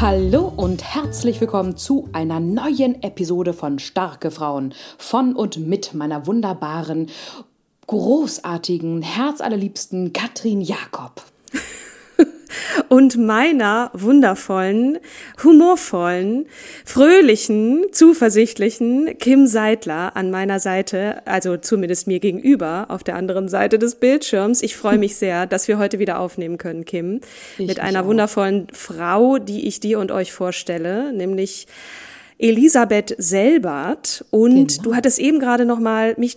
Hallo 0.00 0.50
und 0.56 0.82
herzlich 0.82 1.42
willkommen 1.42 1.76
zu 1.76 2.08
einer 2.14 2.40
neuen 2.40 3.02
Episode 3.02 3.52
von 3.52 3.78
Starke 3.78 4.30
Frauen 4.30 4.72
von 4.96 5.36
und 5.36 5.58
mit 5.58 5.92
meiner 5.92 6.26
wunderbaren, 6.26 7.10
großartigen, 7.86 9.02
herzallerliebsten 9.02 10.14
Katrin 10.14 10.62
Jakob. 10.62 11.22
und 12.88 13.16
meiner 13.16 13.90
wundervollen, 13.92 14.98
humorvollen, 15.42 16.46
fröhlichen, 16.84 17.84
zuversichtlichen 17.92 19.18
Kim 19.18 19.46
Seidler 19.46 20.16
an 20.16 20.30
meiner 20.30 20.60
Seite, 20.60 21.26
also 21.26 21.56
zumindest 21.56 22.06
mir 22.06 22.20
gegenüber 22.20 22.86
auf 22.88 23.02
der 23.02 23.16
anderen 23.16 23.48
Seite 23.48 23.78
des 23.78 23.96
Bildschirms. 23.96 24.62
Ich 24.62 24.76
freue 24.76 24.98
mich 24.98 25.16
sehr, 25.16 25.46
dass 25.46 25.68
wir 25.68 25.78
heute 25.78 25.98
wieder 25.98 26.18
aufnehmen 26.18 26.58
können, 26.58 26.84
Kim, 26.84 27.20
ich 27.58 27.66
mit 27.66 27.80
einer 27.80 28.02
auch. 28.02 28.06
wundervollen 28.06 28.68
Frau, 28.72 29.38
die 29.38 29.66
ich 29.66 29.80
dir 29.80 29.98
und 29.98 30.10
euch 30.10 30.32
vorstelle, 30.32 31.12
nämlich 31.12 31.66
Elisabeth 32.40 33.14
Selbert. 33.18 34.24
Und 34.30 34.68
genau. 34.68 34.82
du 34.82 34.94
hattest 34.94 35.18
eben 35.18 35.38
gerade 35.38 35.64
noch 35.66 35.78
mal 35.78 36.14
mich 36.16 36.36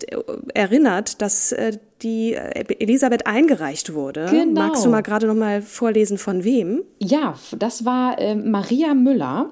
erinnert, 0.53 1.21
dass 1.21 1.51
äh, 1.51 1.77
die 2.03 2.33
äh, 2.33 2.65
Elisabeth 2.79 3.25
eingereicht 3.25 3.93
wurde. 3.93 4.27
Genau. 4.29 4.61
Magst 4.61 4.85
du 4.85 4.89
mal 4.89 5.01
gerade 5.01 5.27
noch 5.27 5.35
mal 5.35 5.61
vorlesen 5.61 6.17
von 6.17 6.43
wem? 6.43 6.83
Ja, 6.99 7.35
das 7.57 7.85
war 7.85 8.19
äh, 8.19 8.35
Maria 8.35 8.93
Müller 8.93 9.51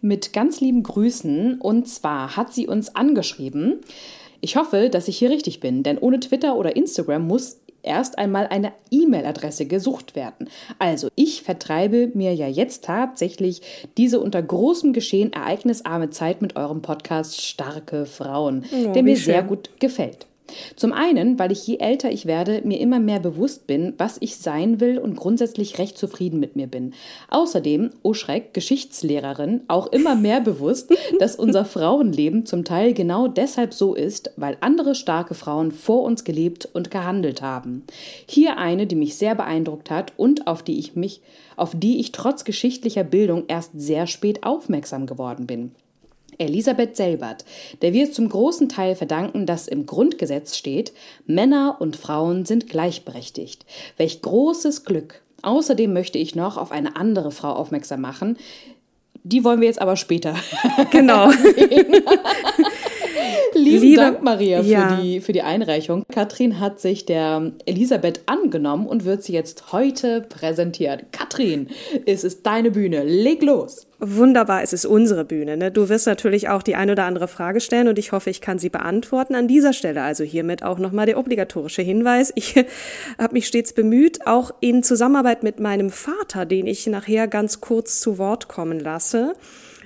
mit 0.00 0.32
ganz 0.32 0.60
lieben 0.60 0.82
Grüßen. 0.82 1.60
Und 1.60 1.88
zwar 1.88 2.36
hat 2.36 2.52
sie 2.52 2.66
uns 2.66 2.94
angeschrieben. 2.96 3.80
Ich 4.40 4.56
hoffe, 4.56 4.88
dass 4.90 5.08
ich 5.08 5.18
hier 5.18 5.30
richtig 5.30 5.60
bin, 5.60 5.82
denn 5.82 5.98
ohne 5.98 6.18
Twitter 6.18 6.56
oder 6.56 6.74
Instagram 6.74 7.26
muss 7.26 7.58
erst 7.82 8.18
einmal 8.18 8.46
eine 8.48 8.72
E-Mail-Adresse 8.90 9.66
gesucht 9.66 10.14
werden. 10.14 10.48
Also 10.78 11.08
ich 11.14 11.42
vertreibe 11.42 12.10
mir 12.14 12.34
ja 12.34 12.48
jetzt 12.48 12.84
tatsächlich 12.84 13.62
diese 13.96 14.20
unter 14.20 14.42
großem 14.42 14.92
Geschehen 14.92 15.32
ereignisarme 15.32 16.10
Zeit 16.10 16.42
mit 16.42 16.56
eurem 16.56 16.82
Podcast 16.82 17.40
Starke 17.40 18.06
Frauen, 18.06 18.64
oh, 18.72 18.92
der 18.92 19.02
mir 19.02 19.16
schön. 19.16 19.24
sehr 19.24 19.42
gut 19.42 19.70
gefällt. 19.80 20.26
Zum 20.76 20.92
einen, 20.92 21.38
weil 21.38 21.52
ich 21.52 21.66
je 21.66 21.78
älter 21.78 22.10
ich 22.10 22.26
werde, 22.26 22.62
mir 22.64 22.80
immer 22.80 23.00
mehr 23.00 23.20
bewusst 23.20 23.66
bin, 23.66 23.94
was 23.98 24.16
ich 24.20 24.36
sein 24.36 24.80
will 24.80 24.98
und 24.98 25.16
grundsätzlich 25.16 25.78
recht 25.78 25.98
zufrieden 25.98 26.40
mit 26.40 26.56
mir 26.56 26.66
bin. 26.66 26.94
Außerdem, 27.28 27.90
oh 28.02 28.14
Schreck, 28.14 28.54
Geschichtslehrerin, 28.54 29.62
auch 29.68 29.86
immer 29.88 30.14
mehr 30.14 30.40
bewusst, 30.50 30.92
dass 31.18 31.36
unser 31.36 31.64
Frauenleben 31.64 32.46
zum 32.46 32.64
Teil 32.64 32.94
genau 32.94 33.28
deshalb 33.28 33.74
so 33.74 33.94
ist, 33.94 34.32
weil 34.36 34.56
andere 34.60 34.94
starke 34.94 35.34
Frauen 35.34 35.72
vor 35.72 36.02
uns 36.02 36.24
gelebt 36.24 36.68
und 36.72 36.90
gehandelt 36.90 37.42
haben. 37.42 37.84
Hier 38.26 38.58
eine, 38.58 38.86
die 38.86 38.96
mich 38.96 39.16
sehr 39.16 39.34
beeindruckt 39.34 39.90
hat 39.90 40.12
und 40.16 40.46
auf 40.46 40.62
die 40.62 40.78
ich 40.78 40.96
mich, 40.96 41.20
auf 41.56 41.72
die 41.74 42.00
ich 42.00 42.12
trotz 42.12 42.44
geschichtlicher 42.44 43.04
Bildung 43.04 43.44
erst 43.48 43.72
sehr 43.74 44.06
spät 44.06 44.44
aufmerksam 44.44 45.06
geworden 45.06 45.46
bin. 45.46 45.72
Elisabeth 46.40 46.96
Selbert, 46.96 47.44
der 47.82 47.92
wir 47.92 48.04
es 48.04 48.12
zum 48.12 48.28
großen 48.28 48.68
Teil 48.68 48.96
verdanken, 48.96 49.46
dass 49.46 49.68
im 49.68 49.86
Grundgesetz 49.86 50.56
steht, 50.56 50.92
Männer 51.26 51.76
und 51.78 51.96
Frauen 51.96 52.44
sind 52.44 52.68
gleichberechtigt. 52.68 53.64
Welch 53.96 54.22
großes 54.22 54.84
Glück. 54.84 55.22
Außerdem 55.42 55.92
möchte 55.92 56.18
ich 56.18 56.34
noch 56.34 56.56
auf 56.56 56.72
eine 56.72 56.96
andere 56.96 57.30
Frau 57.30 57.52
aufmerksam 57.52 58.00
machen. 58.00 58.36
Die 59.22 59.44
wollen 59.44 59.60
wir 59.60 59.68
jetzt 59.68 59.80
aber 59.80 59.96
später. 59.96 60.34
Genau. 60.90 61.30
Lieben 63.60 63.82
Liebe, 63.82 64.00
Dank, 64.00 64.22
Maria, 64.22 64.62
für, 64.62 64.68
ja. 64.68 65.00
die, 65.00 65.20
für 65.20 65.32
die 65.32 65.42
Einreichung. 65.42 66.04
Katrin 66.12 66.60
hat 66.60 66.80
sich 66.80 67.06
der 67.06 67.52
Elisabeth 67.66 68.22
angenommen 68.26 68.86
und 68.86 69.04
wird 69.04 69.22
sie 69.22 69.32
jetzt 69.32 69.72
heute 69.72 70.22
präsentieren. 70.22 71.02
Katrin, 71.12 71.68
es 72.06 72.24
ist 72.24 72.46
deine 72.46 72.70
Bühne. 72.70 73.04
Leg 73.04 73.42
los. 73.42 73.86
Wunderbar, 74.02 74.62
es 74.62 74.72
ist 74.72 74.86
unsere 74.86 75.26
Bühne. 75.26 75.58
Ne? 75.58 75.70
Du 75.70 75.90
wirst 75.90 76.06
natürlich 76.06 76.48
auch 76.48 76.62
die 76.62 76.74
ein 76.74 76.88
oder 76.88 77.04
andere 77.04 77.28
Frage 77.28 77.60
stellen 77.60 77.86
und 77.86 77.98
ich 77.98 78.12
hoffe, 78.12 78.30
ich 78.30 78.40
kann 78.40 78.58
sie 78.58 78.70
beantworten. 78.70 79.34
An 79.34 79.46
dieser 79.46 79.74
Stelle 79.74 80.00
also 80.02 80.24
hiermit 80.24 80.62
auch 80.62 80.78
nochmal 80.78 81.04
der 81.04 81.18
obligatorische 81.18 81.82
Hinweis. 81.82 82.32
Ich 82.34 82.54
habe 83.18 83.34
mich 83.34 83.46
stets 83.46 83.74
bemüht, 83.74 84.26
auch 84.26 84.52
in 84.60 84.82
Zusammenarbeit 84.82 85.42
mit 85.42 85.60
meinem 85.60 85.90
Vater, 85.90 86.46
den 86.46 86.66
ich 86.66 86.86
nachher 86.86 87.28
ganz 87.28 87.60
kurz 87.60 88.00
zu 88.00 88.16
Wort 88.16 88.48
kommen 88.48 88.80
lasse, 88.80 89.34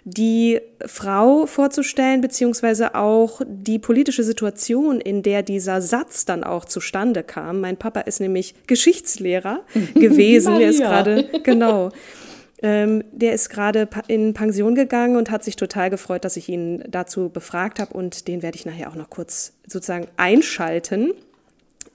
die 0.05 0.61
Frau 0.85 1.47
vorzustellen, 1.47 2.21
beziehungsweise 2.21 2.95
auch 2.95 3.41
die 3.47 3.79
politische 3.79 4.23
Situation, 4.23 5.01
in 5.01 5.23
der 5.23 5.43
dieser 5.43 5.81
Satz 5.81 6.27
dann 6.27 6.45
auch 6.45 6.67
zustande 6.67 7.23
kam. 7.23 7.61
Mein 7.61 7.79
Papa 7.79 8.01
ist 8.01 8.21
nämlich 8.21 8.55
Geschichtslehrer 8.67 9.61
gewesen. 9.95 10.61
er 10.61 10.69
ist 10.69 10.81
gerade, 10.81 11.29
genau. 11.43 11.91
Ähm, 12.63 13.05
der 13.13 13.33
ist 13.33 13.49
gerade 13.49 13.89
in 14.07 14.33
Pension 14.35 14.75
gegangen 14.75 15.17
und 15.17 15.31
hat 15.31 15.43
sich 15.43 15.57
total 15.57 15.91
gefreut, 15.91 16.25
dass 16.25 16.37
ich 16.37 16.49
ihn 16.49 16.85
dazu 16.89 17.29
befragt 17.29 17.81
habe 17.81 17.95
und 17.95 18.29
den 18.29 18.43
werde 18.43 18.57
ich 18.57 18.65
nachher 18.65 18.91
auch 18.91 18.95
noch 18.95 19.11
kurz 19.11 19.55
sozusagen 19.67 20.07
einschalten. 20.17 21.13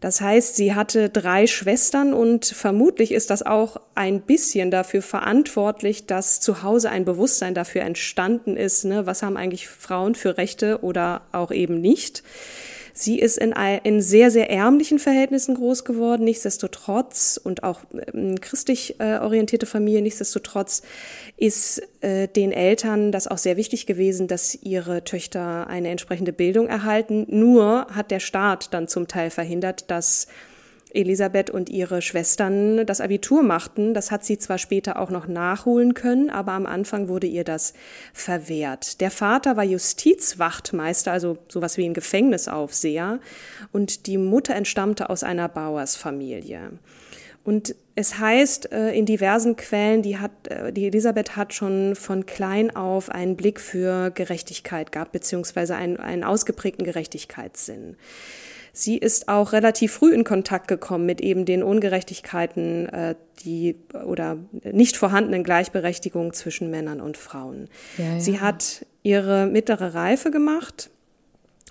Das 0.00 0.20
heißt, 0.20 0.56
sie 0.56 0.74
hatte 0.74 1.08
drei 1.08 1.46
Schwestern 1.46 2.12
und 2.12 2.44
vermutlich 2.44 3.12
ist 3.12 3.30
das 3.30 3.44
auch 3.44 3.80
ein 3.94 4.20
bisschen 4.20 4.70
dafür 4.70 5.00
verantwortlich, 5.00 6.06
dass 6.06 6.40
zu 6.40 6.62
Hause 6.62 6.90
ein 6.90 7.04
Bewusstsein 7.04 7.54
dafür 7.54 7.82
entstanden 7.82 8.56
ist, 8.56 8.84
ne, 8.84 9.06
was 9.06 9.22
haben 9.22 9.36
eigentlich 9.36 9.68
Frauen 9.68 10.14
für 10.14 10.36
Rechte 10.36 10.82
oder 10.82 11.22
auch 11.32 11.50
eben 11.50 11.80
nicht. 11.80 12.22
Sie 12.98 13.18
ist 13.18 13.36
in, 13.36 13.52
in 13.82 14.00
sehr, 14.00 14.30
sehr 14.30 14.48
ärmlichen 14.48 14.98
Verhältnissen 14.98 15.54
groß 15.54 15.84
geworden, 15.84 16.24
nichtsdestotrotz 16.24 17.38
und 17.42 17.62
auch 17.62 17.80
ähm, 18.14 18.40
christlich 18.40 18.98
äh, 19.00 19.18
orientierte 19.18 19.66
Familie, 19.66 20.00
nichtsdestotrotz 20.00 20.80
ist 21.36 21.82
äh, 22.00 22.26
den 22.26 22.52
Eltern 22.52 23.12
das 23.12 23.28
auch 23.28 23.36
sehr 23.36 23.58
wichtig 23.58 23.84
gewesen, 23.84 24.28
dass 24.28 24.54
ihre 24.62 25.04
Töchter 25.04 25.66
eine 25.66 25.90
entsprechende 25.90 26.32
Bildung 26.32 26.68
erhalten. 26.68 27.26
Nur 27.28 27.86
hat 27.90 28.10
der 28.10 28.20
Staat 28.20 28.72
dann 28.72 28.88
zum 28.88 29.08
Teil 29.08 29.28
verhindert, 29.28 29.90
dass 29.90 30.26
Elisabeth 30.92 31.50
und 31.50 31.68
ihre 31.68 32.00
Schwestern 32.00 32.86
das 32.86 33.00
Abitur 33.00 33.42
machten. 33.42 33.92
Das 33.92 34.10
hat 34.10 34.24
sie 34.24 34.38
zwar 34.38 34.58
später 34.58 34.98
auch 34.98 35.10
noch 35.10 35.26
nachholen 35.26 35.94
können, 35.94 36.30
aber 36.30 36.52
am 36.52 36.66
Anfang 36.66 37.08
wurde 37.08 37.26
ihr 37.26 37.44
das 37.44 37.74
verwehrt. 38.12 39.00
Der 39.00 39.10
Vater 39.10 39.56
war 39.56 39.64
Justizwachtmeister, 39.64 41.12
also 41.12 41.38
sowas 41.48 41.76
wie 41.76 41.84
ein 41.84 41.94
Gefängnisaufseher, 41.94 43.20
und 43.72 44.06
die 44.06 44.18
Mutter 44.18 44.54
entstammte 44.54 45.10
aus 45.10 45.22
einer 45.22 45.48
Bauersfamilie. 45.48 46.72
Und 47.46 47.76
es 47.94 48.18
heißt 48.18 48.72
äh, 48.72 48.90
in 48.90 49.06
diversen 49.06 49.54
Quellen, 49.54 50.02
die, 50.02 50.18
hat, 50.18 50.32
äh, 50.48 50.72
die 50.72 50.86
Elisabeth 50.86 51.36
hat 51.36 51.54
schon 51.54 51.94
von 51.94 52.26
klein 52.26 52.74
auf 52.74 53.08
einen 53.08 53.36
Blick 53.36 53.60
für 53.60 54.10
Gerechtigkeit 54.10 54.90
gehabt, 54.90 55.12
beziehungsweise 55.12 55.76
einen, 55.76 55.96
einen 55.96 56.24
ausgeprägten 56.24 56.84
Gerechtigkeitssinn. 56.84 57.96
Sie 58.78 58.98
ist 58.98 59.28
auch 59.28 59.54
relativ 59.54 59.94
früh 59.94 60.12
in 60.12 60.22
Kontakt 60.22 60.68
gekommen 60.68 61.06
mit 61.06 61.22
eben 61.22 61.46
den 61.46 61.62
Ungerechtigkeiten, 61.62 62.86
äh, 62.90 63.14
die 63.42 63.76
oder 64.04 64.36
nicht 64.70 64.98
vorhandenen 64.98 65.44
Gleichberechtigung 65.44 66.34
zwischen 66.34 66.70
Männern 66.70 67.00
und 67.00 67.16
Frauen. 67.16 67.70
Ja, 67.96 68.04
ja. 68.04 68.20
Sie 68.20 68.38
hat 68.38 68.84
ihre 69.02 69.46
mittlere 69.46 69.94
Reife 69.94 70.30
gemacht 70.30 70.90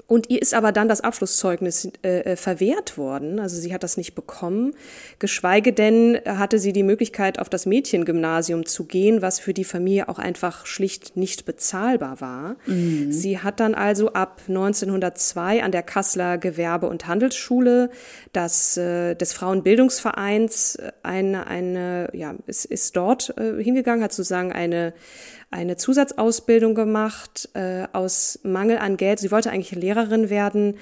und 0.07 0.29
ihr 0.29 0.39
ist 0.39 0.53
aber 0.53 0.71
dann 0.71 0.87
das 0.87 1.01
Abschlusszeugnis 1.01 1.89
äh, 2.03 2.19
äh, 2.19 2.35
verwehrt 2.35 2.97
worden. 2.97 3.39
Also 3.39 3.59
sie 3.59 3.73
hat 3.73 3.81
das 3.81 3.97
nicht 3.97 4.13
bekommen. 4.13 4.75
Geschweige 5.17 5.73
denn 5.73 6.19
hatte 6.25 6.59
sie 6.59 6.73
die 6.73 6.83
Möglichkeit, 6.83 7.39
auf 7.39 7.49
das 7.49 7.65
Mädchengymnasium 7.65 8.67
zu 8.67 8.85
gehen, 8.85 9.23
was 9.23 9.39
für 9.39 9.53
die 9.53 9.63
Familie 9.63 10.07
auch 10.07 10.19
einfach 10.19 10.67
schlicht 10.67 11.17
nicht 11.17 11.45
bezahlbar 11.45 12.21
war. 12.21 12.55
Mhm. 12.67 13.11
Sie 13.11 13.39
hat 13.39 13.59
dann 13.59 13.73
also 13.73 14.13
ab 14.13 14.41
1902 14.47 15.63
an 15.63 15.71
der 15.71 15.83
Kasseler 15.83 16.37
Gewerbe- 16.37 16.87
und 16.87 17.07
Handelsschule 17.07 17.89
das, 18.31 18.77
äh, 18.77 19.15
des 19.15 19.33
Frauenbildungsvereins 19.33 20.75
äh, 20.75 20.91
eine, 21.01 21.47
eine 21.47 22.09
ja, 22.13 22.35
ist, 22.45 22.65
ist 22.65 22.95
dort 22.95 23.33
äh, 23.37 23.63
hingegangen, 23.63 24.03
hat 24.03 24.13
sozusagen 24.13 24.51
eine 24.51 24.93
eine 25.51 25.77
Zusatzausbildung 25.77 26.75
gemacht 26.75 27.49
äh, 27.53 27.87
aus 27.93 28.39
Mangel 28.43 28.77
an 28.77 28.97
Geld. 28.97 29.19
Sie 29.19 29.31
wollte 29.31 29.51
eigentlich 29.51 29.71
Lehrerin 29.71 30.29
werden, 30.29 30.77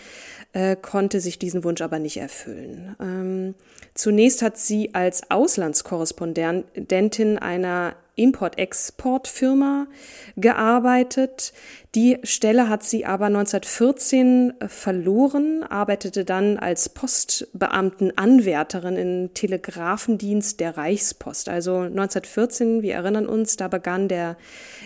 äh, 0.53 0.75
konnte 0.75 1.19
sich 1.19 1.39
diesen 1.39 1.63
Wunsch 1.63 1.81
aber 1.81 1.99
nicht 1.99 2.17
erfüllen. 2.17 2.95
Ähm, 2.99 3.55
zunächst 3.93 4.41
hat 4.41 4.57
sie 4.57 4.93
als 4.93 5.29
Auslandskorrespondentin 5.29 7.37
einer 7.37 7.95
Import-Export-Firma 8.15 9.87
gearbeitet. 10.35 11.53
Die 11.95 12.19
Stelle 12.23 12.69
hat 12.69 12.83
sie 12.83 13.05
aber 13.05 13.25
1914 13.25 14.53
äh, 14.59 14.67
verloren, 14.67 15.63
arbeitete 15.63 16.25
dann 16.25 16.57
als 16.57 16.89
Postbeamtenanwärterin 16.89 18.97
im 18.97 19.33
Telegrafendienst 19.33 20.59
der 20.59 20.77
Reichspost. 20.77 21.49
Also 21.49 21.77
1914, 21.77 22.83
wir 22.83 22.93
erinnern 22.95 23.25
uns, 23.25 23.57
da 23.57 23.67
begann 23.67 24.07
der 24.07 24.37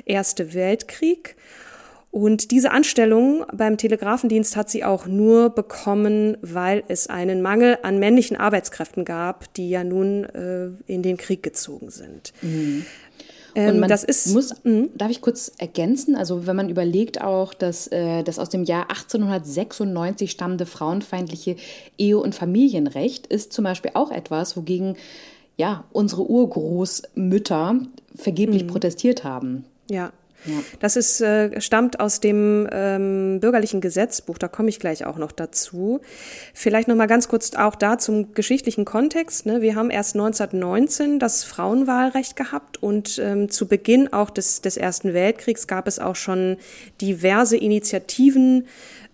Erste 0.06 0.54
Weltkrieg. 0.54 1.36
Und 2.10 2.52
diese 2.52 2.72
Anstellung 2.72 3.46
beim 3.54 3.78
Telegrafendienst 3.78 4.56
hat 4.56 4.70
sie 4.70 4.84
auch 4.84 5.06
nur 5.06 5.52
bekommen, 5.52 6.38
weil 6.42 6.84
es 6.88 7.08
einen 7.08 7.42
Mangel 7.42 7.78
an 7.84 8.00
männlichen 8.00 8.38
Arbeitskräften 8.38 9.06
gab, 9.06 9.54
die 9.54 9.70
ja 9.70 9.84
nun 9.84 10.24
äh, 10.24 10.70
in 10.92 11.04
den 11.04 11.18
Krieg 11.18 11.44
gezogen 11.44 11.92
sind. 11.92 12.34
Mhm. 12.42 12.86
Ähm, 13.57 13.74
und 13.74 13.80
man 13.80 13.89
das 13.89 14.04
ist, 14.04 14.27
muss, 14.33 14.54
mh. 14.63 14.89
darf 14.95 15.09
ich 15.09 15.19
kurz 15.19 15.51
ergänzen? 15.57 16.15
Also 16.15 16.45
wenn 16.45 16.56
man 16.56 16.69
überlegt 16.69 17.21
auch, 17.21 17.56
dass 17.56 17.88
äh, 17.88 18.24
das 18.24 18.38
aus 18.38 18.50
dem 18.50 18.63
Jahr 18.63 18.83
1896 18.83 20.30
stammende 20.30 20.68
frauenfeindliche 20.68 21.56
Ehe- 21.98 22.19
und 22.19 22.36
Familienrecht 22.36 23.25
ist 23.25 23.51
zum 23.51 23.63
Beispiel 23.63 23.92
auch 23.95 24.12
etwas, 24.12 24.56
wogegen 24.56 24.95
ja 25.57 25.86
unsere 25.92 26.30
Urgroßmütter 26.30 27.80
vergeblich 28.15 28.63
mhm. 28.63 28.68
protestiert 28.68 29.24
haben. 29.24 29.65
Ja, 29.89 30.12
ja. 30.48 30.54
Das 30.80 30.96
ist, 30.96 31.22
äh, 31.22 31.62
stammt 31.62 32.00
aus 32.00 32.20
dem 32.20 32.68
ähm, 32.72 33.40
bürgerlichen 33.40 33.82
Gesetzbuch, 33.82 34.38
da 34.38 34.48
komme 34.48 34.70
ich 34.70 34.80
gleich 34.80 35.06
auch 35.06 35.18
noch 35.18 35.32
dazu. 35.32 36.02
Vielleicht 36.54 36.88
noch 36.88 36.96
mal 36.96 37.08
ganz 37.08 37.28
kurz 37.28 37.54
auch 37.56 37.76
da 37.76 37.98
zum 37.98 38.34
geschichtlichen 38.34 38.86
Kontext. 38.86 39.46
Ne? 39.46 39.62
Wir 39.62 39.76
haben 39.76 39.90
erst 39.90 40.16
1919 40.16 41.20
das 41.20 41.44
Frauenwahlrecht 41.44 42.36
gehabt 42.36 42.82
und 42.82 43.20
ähm, 43.24 43.50
zu 43.50 43.68
Beginn 43.68 44.12
auch 44.14 44.30
des, 44.30 44.62
des 44.62 44.78
Ersten 44.78 45.14
Weltkriegs 45.14 45.68
gab 45.68 45.88
es 45.88 46.00
auch 46.00 46.16
schon 46.16 46.58
diverse 47.02 47.58
Initiativen, 47.58 48.68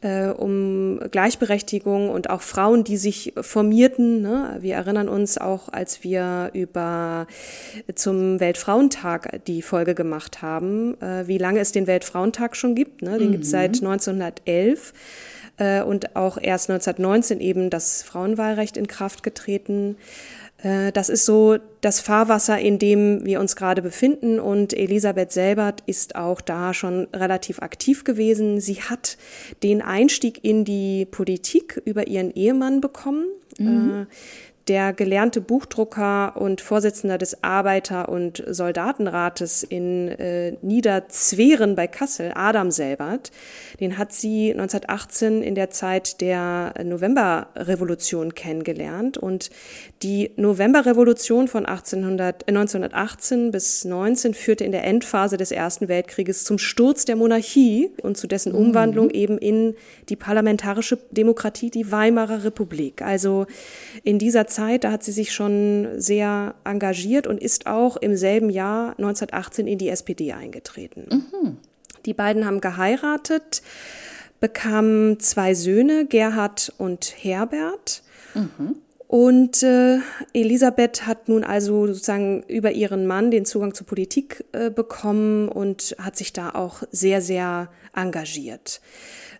äh, 0.03 0.27
um 0.27 0.99
Gleichberechtigung 1.11 2.09
und 2.09 2.29
auch 2.29 2.41
Frauen, 2.41 2.83
die 2.83 2.97
sich 2.97 3.33
formierten. 3.39 4.21
Ne? 4.21 4.57
Wir 4.59 4.75
erinnern 4.75 5.09
uns 5.09 5.37
auch, 5.37 5.69
als 5.69 6.03
wir 6.03 6.51
über 6.53 7.25
zum 7.95 8.39
Weltfrauentag 8.39 9.45
die 9.45 9.61
Folge 9.61 9.95
gemacht 9.95 10.41
haben, 10.41 10.99
äh, 11.01 11.27
wie 11.27 11.37
lange 11.37 11.59
es 11.59 11.71
den 11.71 11.87
Weltfrauentag 11.87 12.55
schon 12.55 12.75
gibt. 12.75 13.01
Ne? 13.01 13.17
Den 13.17 13.29
mhm. 13.29 13.31
gibt 13.31 13.43
es 13.45 13.51
seit 13.51 13.75
1911 13.81 14.93
äh, 15.57 15.81
und 15.81 16.15
auch 16.15 16.37
erst 16.37 16.69
1919 16.69 17.39
eben 17.39 17.69
das 17.69 18.03
Frauenwahlrecht 18.03 18.77
in 18.77 18.87
Kraft 18.87 19.23
getreten. 19.23 19.95
Äh, 19.95 20.42
das 20.63 21.09
ist 21.09 21.25
so 21.25 21.57
das 21.81 21.99
Fahrwasser, 21.99 22.57
in 22.57 22.79
dem 22.79 23.25
wir 23.25 23.41
uns 23.41 23.57
gerade 23.57 23.81
befinden. 23.81 24.39
Und 24.39 24.73
Elisabeth 24.73 25.33
Selbert 25.33 25.83
ist 25.87 26.15
auch 26.15 26.39
da 26.39 26.73
schon 26.73 27.07
relativ 27.13 27.61
aktiv 27.61 28.05
gewesen. 28.05 28.61
Sie 28.61 28.81
hat 28.81 29.17
den 29.61 29.81
Einstieg 29.81 30.43
in 30.43 30.63
die 30.63 31.05
Politik 31.05 31.81
über 31.83 32.07
ihren 32.07 32.31
Ehemann 32.31 32.79
bekommen. 32.79 33.25
Mhm. 33.57 34.07
Äh, 34.09 34.15
der 34.67 34.93
gelernte 34.93 35.41
Buchdrucker 35.41 36.37
und 36.37 36.61
Vorsitzender 36.61 37.17
des 37.17 37.43
Arbeiter- 37.43 38.07
und 38.09 38.43
Soldatenrates 38.47 39.63
in 39.63 40.07
äh, 40.07 40.53
Niederzweren 40.61 41.75
bei 41.75 41.87
Kassel, 41.87 42.31
Adam 42.33 42.71
Selbert, 42.71 43.31
den 43.79 43.97
hat 43.97 44.13
sie 44.13 44.51
1918 44.51 45.41
in 45.41 45.55
der 45.55 45.69
Zeit 45.69 46.21
der 46.21 46.73
Novemberrevolution 46.83 48.35
kennengelernt. 48.35 49.17
Und 49.17 49.49
die 50.01 50.31
Novemberrevolution 50.35 51.47
von 51.47 51.65
1800, 51.65 52.43
äh, 52.43 52.51
1918 52.51 53.51
bis 53.51 53.85
19 53.85 54.33
führte 54.33 54.63
in 54.63 54.71
der 54.71 54.83
Endphase 54.83 55.37
des 55.37 55.51
Ersten 55.51 55.87
Weltkrieges 55.87 56.43
zum 56.43 56.57
Sturz 56.57 57.05
der 57.05 57.15
Monarchie 57.15 57.91
und 58.01 58.17
zu 58.17 58.27
dessen 58.27 58.53
Umwandlung 58.53 59.07
mhm. 59.07 59.13
eben 59.13 59.37
in 59.37 59.75
die 60.09 60.15
parlamentarische 60.15 60.97
Demokratie, 61.11 61.69
die 61.69 61.91
Weimarer 61.91 62.43
Republik. 62.43 63.01
Also 63.01 63.45
in 64.03 64.19
dieser 64.19 64.47
Zeit, 64.47 64.83
da 64.83 64.91
hat 64.91 65.03
sie 65.03 65.11
sich 65.11 65.33
schon 65.33 65.87
sehr 65.97 66.55
engagiert 66.63 67.27
und 67.27 67.41
ist 67.41 67.67
auch 67.67 67.97
im 67.97 68.15
selben 68.15 68.49
Jahr 68.49 68.91
1918 68.91 69.67
in 69.67 69.77
die 69.77 69.89
SPD 69.89 70.33
eingetreten. 70.33 71.07
Mhm. 71.09 71.57
Die 72.05 72.13
beiden 72.13 72.45
haben 72.45 72.61
geheiratet, 72.61 73.61
bekamen 74.39 75.19
zwei 75.19 75.53
Söhne, 75.53 76.05
Gerhard 76.05 76.73
und 76.77 77.13
Herbert. 77.17 78.03
Mhm. 78.33 78.75
Und 79.07 79.61
äh, 79.61 79.99
Elisabeth 80.33 81.05
hat 81.05 81.29
nun 81.29 81.43
also 81.43 81.85
sozusagen 81.85 82.41
über 82.47 82.71
ihren 82.71 83.05
Mann 83.05 83.29
den 83.29 83.45
Zugang 83.45 83.75
zur 83.75 83.85
Politik 83.85 84.43
äh, 84.53 84.71
bekommen 84.71 85.49
und 85.49 85.95
hat 85.99 86.17
sich 86.17 86.33
da 86.33 86.49
auch 86.49 86.81
sehr, 86.89 87.21
sehr 87.21 87.69
engagiert. 87.95 88.81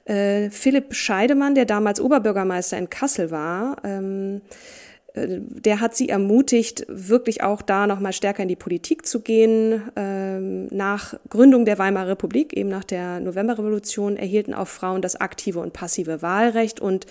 Äh, 0.06 0.51
Philipp 0.51 0.94
Scheidemann, 0.94 1.56
der 1.56 1.65
damals 1.65 2.00
Oberbürgermeister 2.00 2.77
in 2.77 2.89
Kassel 2.89 3.31
war, 3.31 3.77
ähm, 3.83 4.38
äh, 4.38 4.82
der 5.15 5.80
hat 5.80 5.95
sie 5.95 6.10
ermutigt, 6.10 6.86
wirklich 6.88 7.44
auch 7.44 7.62
da 7.62 7.86
nochmal 7.86 8.13
stärker 8.13 8.42
in 8.42 8.50
die 8.50 8.56
Politik 8.56 9.06
zu 9.06 9.20
gehen. 9.20 9.84
Ähm, 9.96 10.65
nach 10.67 11.13
Gründung 11.29 11.65
der 11.65 11.77
Weimarer 11.77 12.08
Republik, 12.08 12.53
eben 12.53 12.70
nach 12.70 12.84
der 12.84 13.20
Novemberrevolution, 13.20 14.17
erhielten 14.17 14.55
auch 14.55 14.67
Frauen 14.67 15.03
das 15.03 15.15
aktive 15.15 15.60
und 15.60 15.72
passive 15.72 16.24
Wahlrecht. 16.24 16.79
Und 16.79 17.05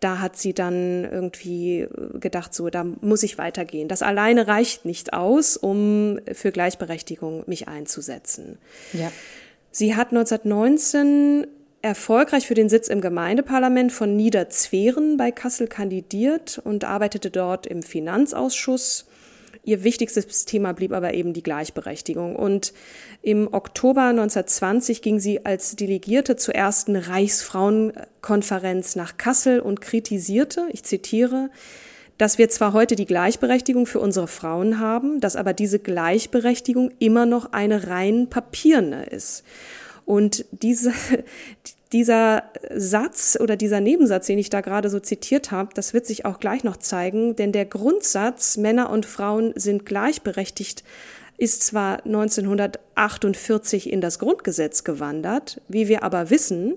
da 0.00 0.18
hat 0.18 0.36
sie 0.36 0.52
dann 0.52 1.04
irgendwie 1.04 1.86
gedacht, 2.14 2.52
so, 2.54 2.70
da 2.70 2.84
muss 2.84 3.22
ich 3.22 3.38
weitergehen. 3.38 3.86
Das 3.86 4.02
alleine 4.02 4.48
reicht 4.48 4.84
nicht 4.84 5.12
aus, 5.12 5.56
um 5.56 6.18
für 6.32 6.50
Gleichberechtigung 6.50 7.44
mich 7.46 7.68
einzusetzen. 7.68 8.58
Ja. 8.92 9.12
Sie 9.70 9.94
hat 9.94 10.08
1919 10.08 11.46
erfolgreich 11.84 12.46
für 12.46 12.54
den 12.54 12.70
Sitz 12.70 12.88
im 12.88 13.02
Gemeindeparlament 13.02 13.92
von 13.92 14.16
Niederzweren 14.16 15.18
bei 15.18 15.30
Kassel 15.30 15.68
kandidiert 15.68 16.58
und 16.64 16.84
arbeitete 16.84 17.30
dort 17.30 17.66
im 17.66 17.82
Finanzausschuss. 17.82 19.04
Ihr 19.64 19.84
wichtigstes 19.84 20.46
Thema 20.46 20.72
blieb 20.72 20.92
aber 20.92 21.12
eben 21.12 21.34
die 21.34 21.42
Gleichberechtigung. 21.42 22.36
Und 22.36 22.72
im 23.20 23.52
Oktober 23.52 24.04
1920 24.04 25.02
ging 25.02 25.20
sie 25.20 25.44
als 25.44 25.76
Delegierte 25.76 26.36
zur 26.36 26.54
ersten 26.54 26.96
Reichsfrauenkonferenz 26.96 28.96
nach 28.96 29.18
Kassel 29.18 29.60
und 29.60 29.82
kritisierte, 29.82 30.62
ich 30.70 30.84
zitiere, 30.84 31.50
dass 32.16 32.38
wir 32.38 32.48
zwar 32.48 32.72
heute 32.72 32.96
die 32.96 33.04
Gleichberechtigung 33.04 33.84
für 33.84 34.00
unsere 34.00 34.28
Frauen 34.28 34.80
haben, 34.80 35.20
dass 35.20 35.36
aber 35.36 35.52
diese 35.52 35.80
Gleichberechtigung 35.80 36.92
immer 36.98 37.26
noch 37.26 37.52
eine 37.52 37.88
rein 37.88 38.30
papierne 38.30 39.04
ist. 39.04 39.44
Und 40.06 40.44
diese, 40.50 40.92
dieser 41.92 42.44
Satz 42.74 43.38
oder 43.40 43.56
dieser 43.56 43.80
Nebensatz, 43.80 44.26
den 44.26 44.38
ich 44.38 44.50
da 44.50 44.60
gerade 44.60 44.90
so 44.90 45.00
zitiert 45.00 45.50
habe, 45.50 45.70
das 45.74 45.94
wird 45.94 46.06
sich 46.06 46.24
auch 46.24 46.40
gleich 46.40 46.64
noch 46.64 46.76
zeigen, 46.76 47.36
denn 47.36 47.52
der 47.52 47.64
Grundsatz, 47.64 48.56
Männer 48.56 48.90
und 48.90 49.06
Frauen 49.06 49.52
sind 49.56 49.86
gleichberechtigt, 49.86 50.84
ist 51.36 51.64
zwar 51.64 52.04
1948 52.04 53.92
in 53.92 54.00
das 54.00 54.18
Grundgesetz 54.18 54.84
gewandert, 54.84 55.60
wie 55.68 55.88
wir 55.88 56.04
aber 56.04 56.30
wissen, 56.30 56.74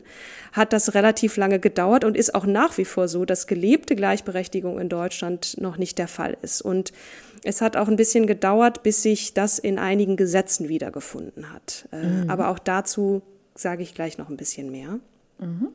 hat 0.52 0.74
das 0.74 0.96
relativ 0.96 1.38
lange 1.38 1.60
gedauert 1.60 2.04
und 2.04 2.18
ist 2.18 2.34
auch 2.34 2.46
nach 2.46 2.78
wie 2.78 2.86
vor 2.86 3.08
so, 3.08 3.24
dass 3.24 3.46
gelebte 3.46 3.96
Gleichberechtigung 3.96 4.80
in 4.80 4.90
Deutschland 4.90 5.58
noch 5.62 5.78
nicht 5.78 6.00
der 6.00 6.08
Fall 6.08 6.38
ist. 6.42 6.62
Und 6.62 6.92
es 7.44 7.62
hat 7.62 7.78
auch 7.78 7.88
ein 7.88 7.96
bisschen 7.96 8.28
gedauert, 8.28 8.84
bis 8.84 9.02
sich 9.02 9.34
das 9.34 9.60
in 9.60 9.80
einigen 9.80 10.16
Gesetzen 10.18 10.70
wiedergefunden 10.70 11.52
hat. 11.54 11.88
Äh, 11.92 12.04
mhm. 12.04 12.30
Aber 12.30 12.50
auch 12.50 12.60
dazu 12.60 13.22
sage 13.56 13.84
ich 13.84 13.94
gleich 13.94 14.18
noch 14.18 14.30
ein 14.30 14.38
bisschen 14.38 14.72
mehr. 14.72 15.00
Mhm. 15.40 15.70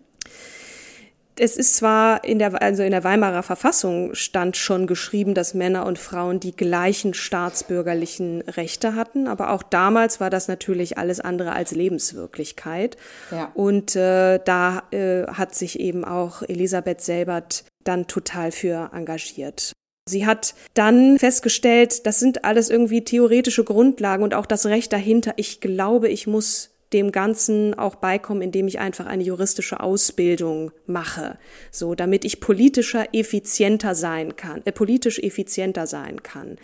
es 1.39 1.57
ist 1.57 1.77
zwar 1.77 2.25
in 2.25 2.41
der, 2.41 2.61
also 2.61 2.83
in 2.83 2.91
der 2.91 3.05
Weimarer 3.05 3.45
Verfassung 3.45 4.15
stand 4.15 4.57
schon 4.57 4.89
geschrieben, 4.89 5.35
dass 5.35 5.55
Männer 5.55 5.87
und 5.87 5.99
Frauen 5.99 6.41
die 6.41 6.55
gleichen 6.55 7.15
staatsbürgerlichen 7.15 8.43
Rechte 8.43 8.97
hatten, 8.97 9.29
aber 9.29 9.51
auch 9.51 9.63
damals 9.63 10.21
war 10.21 10.31
das 10.31 10.49
natürlich 10.49 10.99
alles 10.99 11.21
andere 11.21 11.53
als 11.53 11.71
Lebenswirklichkeit. 11.71 12.97
Ja. 13.31 13.53
Und 13.55 13.95
äh, 13.95 14.41
da 14.45 14.83
äh, 14.91 15.27
hat 15.29 15.55
sich 15.55 15.79
eben 15.79 16.05
auch 16.05 16.43
Elisabeth 16.43 17.01
Selbert 17.01 17.65
dann 17.85 18.09
total 18.09 18.51
für 18.53 18.91
engagiert. 18.93 19.73
Sie 20.07 20.27
hat 20.27 20.55
dann 20.75 21.19
festgestellt, 21.19 22.07
das 22.07 22.19
sind 22.19 22.45
alles 22.45 22.71
irgendwie 22.71 23.05
theoretische 23.05 23.63
Grundlagen 23.63 24.25
und 24.25 24.35
auch 24.35 24.47
das 24.47 24.67
Recht 24.67 24.93
dahinter. 24.93 25.35
Ich 25.37 25.61
glaube, 25.61 26.09
ich 26.09 26.27
muss 26.27 26.71
dem 26.93 27.13
Ganzen 27.13 27.75
auch 27.75 27.95
beikommen, 27.95 28.43
indem 28.43 28.67
ich 28.67 28.81
einfach 28.81 29.07
eine 29.07 29.23
juristische 29.23 29.81
Ausbildung 29.81 30.73
mache, 30.87 31.39
so 31.71 31.95
damit 31.95 32.25
ich 32.25 32.41
politischer 32.41 33.15
effizienter 33.15 33.95
sein 33.95 34.37
kann, 34.37 34.63
äh, 34.65 34.73
politisch 34.73 35.19
effizienter 35.19 35.87
sein 35.87 36.23
kann. 36.23 36.59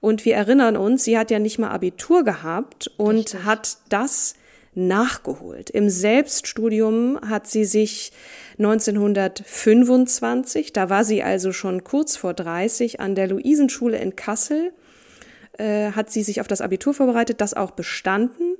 Und 0.00 0.24
wir 0.24 0.36
erinnern 0.36 0.76
uns, 0.76 1.04
sie 1.04 1.18
hat 1.18 1.30
ja 1.32 1.40
nicht 1.40 1.58
mal 1.58 1.70
Abitur 1.70 2.22
gehabt 2.22 2.90
und 2.96 3.34
Richtig. 3.34 3.44
hat 3.44 3.78
das 3.88 4.34
nachgeholt. 4.74 5.70
Im 5.70 5.90
Selbststudium 5.90 7.18
hat 7.28 7.48
sie 7.48 7.64
sich 7.64 8.12
1925, 8.58 10.72
da 10.72 10.90
war 10.90 11.04
sie 11.04 11.22
also 11.22 11.52
schon 11.52 11.84
kurz 11.84 12.16
vor 12.16 12.34
30, 12.34 13.00
an 13.00 13.14
der 13.14 13.28
Luisenschule 13.28 13.98
in 13.98 14.16
Kassel, 14.16 14.72
äh, 15.58 15.92
hat 15.92 16.10
sie 16.10 16.22
sich 16.22 16.40
auf 16.40 16.48
das 16.48 16.60
Abitur 16.60 16.94
vorbereitet, 16.94 17.40
das 17.40 17.54
auch 17.54 17.70
bestanden 17.70 18.56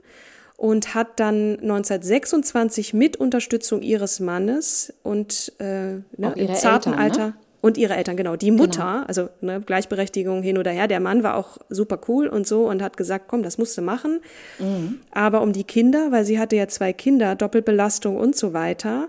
und 0.56 0.94
hat 0.94 1.20
dann 1.20 1.52
1926 1.60 2.92
mit 2.92 3.16
Unterstützung 3.16 3.80
ihres 3.80 4.18
Mannes 4.18 4.92
und 5.04 5.52
äh, 5.58 5.64
ne, 5.64 6.02
im 6.34 6.54
zarten 6.54 6.92
Eltern, 6.92 6.94
Alter 6.94 7.26
ne? 7.28 7.34
und 7.60 7.78
ihre 7.78 7.94
Eltern, 7.94 8.16
genau, 8.16 8.34
die 8.34 8.50
Mutter, 8.50 8.92
genau. 8.92 9.06
also 9.06 9.28
ne, 9.40 9.60
Gleichberechtigung 9.60 10.42
hin 10.42 10.58
oder 10.58 10.72
her. 10.72 10.88
Der 10.88 10.98
Mann 10.98 11.22
war 11.22 11.36
auch 11.36 11.58
super 11.68 12.00
cool 12.08 12.26
und 12.26 12.46
so 12.46 12.68
und 12.68 12.82
hat 12.82 12.96
gesagt, 12.96 13.26
komm, 13.28 13.44
das 13.44 13.56
musst 13.56 13.78
du 13.78 13.82
machen. 13.82 14.20
Mhm. 14.58 14.98
Aber 15.12 15.42
um 15.42 15.52
die 15.52 15.64
Kinder, 15.64 16.10
weil 16.10 16.24
sie 16.24 16.40
hatte 16.40 16.56
ja 16.56 16.66
zwei 16.66 16.92
Kinder, 16.92 17.36
Doppelbelastung 17.36 18.16
und 18.16 18.36
so 18.36 18.52
weiter, 18.52 19.08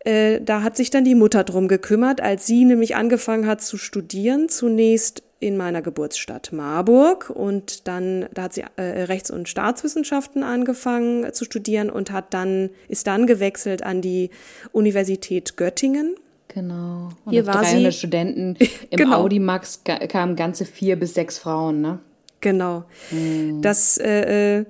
äh, 0.00 0.40
da 0.40 0.62
hat 0.62 0.76
sich 0.76 0.90
dann 0.90 1.04
die 1.04 1.14
Mutter 1.14 1.44
drum 1.44 1.68
gekümmert, 1.68 2.20
als 2.20 2.46
sie 2.46 2.64
nämlich 2.64 2.96
angefangen 2.96 3.46
hat 3.46 3.62
zu 3.62 3.76
studieren. 3.76 4.48
Zunächst 4.48 5.22
in 5.40 5.56
meiner 5.56 5.82
Geburtsstadt 5.82 6.52
Marburg 6.52 7.30
und 7.30 7.86
dann 7.86 8.26
da 8.34 8.42
hat 8.42 8.54
sie 8.54 8.64
äh, 8.76 8.82
Rechts- 8.82 9.30
und 9.30 9.48
Staatswissenschaften 9.48 10.42
angefangen 10.42 11.32
zu 11.32 11.44
studieren 11.44 11.90
und 11.90 12.10
hat 12.10 12.34
dann 12.34 12.70
ist 12.88 13.06
dann 13.06 13.26
gewechselt 13.26 13.84
an 13.84 14.00
die 14.00 14.30
Universität 14.72 15.56
Göttingen. 15.56 16.16
Genau. 16.48 17.10
Und 17.24 17.32
Hier 17.32 17.46
war 17.46 17.62
300 17.62 17.92
sie, 17.92 17.98
Studenten 17.98 18.56
im 18.90 18.96
genau. 18.96 19.18
Audimax 19.22 19.82
kamen 19.84 20.34
ganze 20.34 20.64
vier 20.64 20.98
bis 20.98 21.14
sechs 21.14 21.38
Frauen, 21.38 21.80
ne? 21.80 22.00
Genau. 22.40 22.84
Hm. 23.10 23.62
Das 23.62 23.98
äh, 23.98 24.60
äh 24.60 24.64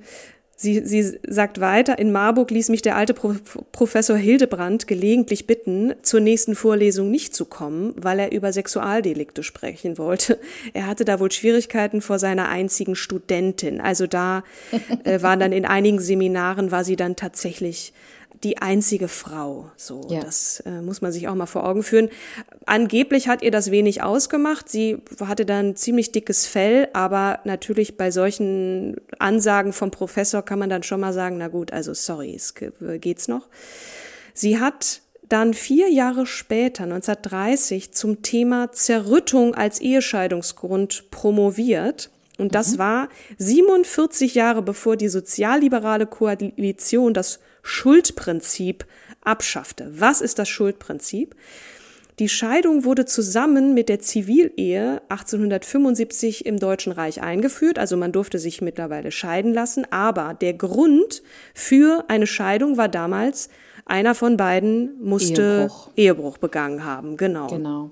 Sie, 0.60 0.84
sie 0.84 1.20
sagt 1.24 1.60
weiter, 1.60 2.00
in 2.00 2.10
Marburg 2.10 2.50
ließ 2.50 2.68
mich 2.70 2.82
der 2.82 2.96
alte 2.96 3.14
Pro 3.14 3.36
Professor 3.70 4.16
Hildebrand 4.16 4.88
gelegentlich 4.88 5.46
bitten, 5.46 5.94
zur 6.02 6.18
nächsten 6.18 6.56
Vorlesung 6.56 7.12
nicht 7.12 7.32
zu 7.32 7.44
kommen, 7.44 7.94
weil 7.96 8.18
er 8.18 8.32
über 8.32 8.52
Sexualdelikte 8.52 9.44
sprechen 9.44 9.98
wollte. 9.98 10.36
Er 10.74 10.88
hatte 10.88 11.04
da 11.04 11.20
wohl 11.20 11.30
Schwierigkeiten 11.30 12.00
vor 12.00 12.18
seiner 12.18 12.48
einzigen 12.48 12.96
Studentin. 12.96 13.80
Also 13.80 14.08
da 14.08 14.42
äh, 15.04 15.22
waren 15.22 15.38
dann 15.38 15.52
in 15.52 15.64
einigen 15.64 16.00
Seminaren, 16.00 16.72
war 16.72 16.82
sie 16.82 16.96
dann 16.96 17.14
tatsächlich 17.14 17.92
die 18.44 18.58
einzige 18.58 19.08
Frau. 19.08 19.70
So, 19.76 20.06
ja. 20.08 20.20
das 20.20 20.60
äh, 20.60 20.80
muss 20.82 21.00
man 21.00 21.12
sich 21.12 21.28
auch 21.28 21.34
mal 21.34 21.46
vor 21.46 21.66
Augen 21.66 21.82
führen. 21.82 22.08
Angeblich 22.66 23.28
hat 23.28 23.42
ihr 23.42 23.50
das 23.50 23.70
wenig 23.70 24.02
ausgemacht. 24.02 24.68
Sie 24.68 24.98
hatte 25.20 25.44
dann 25.44 25.76
ziemlich 25.76 26.12
dickes 26.12 26.46
Fell, 26.46 26.88
aber 26.92 27.40
natürlich 27.44 27.96
bei 27.96 28.10
solchen 28.10 28.96
Ansagen 29.18 29.72
vom 29.72 29.90
Professor 29.90 30.42
kann 30.42 30.58
man 30.58 30.70
dann 30.70 30.82
schon 30.82 31.00
mal 31.00 31.12
sagen, 31.12 31.38
na 31.38 31.48
gut, 31.48 31.72
also 31.72 31.94
sorry, 31.94 32.34
es 32.34 32.54
geht's 33.00 33.28
noch. 33.28 33.48
Sie 34.34 34.60
hat 34.60 35.02
dann 35.28 35.52
vier 35.52 35.90
Jahre 35.90 36.26
später, 36.26 36.84
1930, 36.84 37.92
zum 37.92 38.22
Thema 38.22 38.72
Zerrüttung 38.72 39.54
als 39.54 39.80
Ehescheidungsgrund 39.80 41.10
promoviert. 41.10 42.10
Und 42.38 42.54
das 42.54 42.74
mhm. 42.74 42.78
war 42.78 43.08
47 43.38 44.34
Jahre 44.34 44.62
bevor 44.62 44.96
die 44.96 45.08
sozialliberale 45.08 46.06
Koalition 46.06 47.12
das 47.12 47.40
Schuldprinzip 47.68 48.86
abschaffte. 49.22 49.90
Was 49.94 50.20
ist 50.20 50.38
das 50.38 50.48
Schuldprinzip? 50.48 51.34
Die 52.18 52.28
Scheidung 52.28 52.84
wurde 52.84 53.04
zusammen 53.04 53.74
mit 53.74 53.88
der 53.88 54.00
Zivilehe 54.00 55.02
1875 55.08 56.46
im 56.46 56.58
Deutschen 56.58 56.92
Reich 56.92 57.22
eingeführt, 57.22 57.78
also 57.78 57.96
man 57.96 58.10
durfte 58.10 58.40
sich 58.40 58.60
mittlerweile 58.60 59.12
scheiden 59.12 59.54
lassen, 59.54 59.86
aber 59.90 60.34
der 60.34 60.54
Grund 60.54 61.22
für 61.54 62.04
eine 62.08 62.26
Scheidung 62.26 62.76
war 62.76 62.88
damals, 62.88 63.50
einer 63.84 64.16
von 64.16 64.36
beiden 64.36 65.00
musste 65.00 65.62
Ehebruch, 65.62 65.90
Ehebruch 65.94 66.38
begangen 66.38 66.84
haben, 66.84 67.16
genau. 67.16 67.46
Genau. 67.46 67.90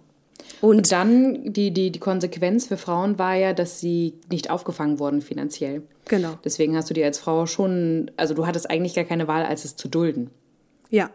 Und, 0.60 0.90
dann 0.92 1.52
die, 1.52 1.70
die, 1.70 1.90
die 1.90 1.98
Konsequenz 1.98 2.66
für 2.66 2.76
Frauen 2.76 3.18
war 3.18 3.34
ja, 3.34 3.52
dass 3.52 3.80
sie 3.80 4.14
nicht 4.30 4.50
aufgefangen 4.50 4.98
wurden 4.98 5.20
finanziell. 5.20 5.82
Genau. 6.06 6.38
Deswegen 6.44 6.76
hast 6.76 6.88
du 6.88 6.94
dir 6.94 7.04
als 7.04 7.18
Frau 7.18 7.46
schon, 7.46 8.10
also 8.16 8.34
du 8.34 8.46
hattest 8.46 8.70
eigentlich 8.70 8.94
gar 8.94 9.04
keine 9.04 9.28
Wahl, 9.28 9.44
als 9.44 9.64
es 9.64 9.76
zu 9.76 9.88
dulden. 9.88 10.30
Ja. 10.90 11.10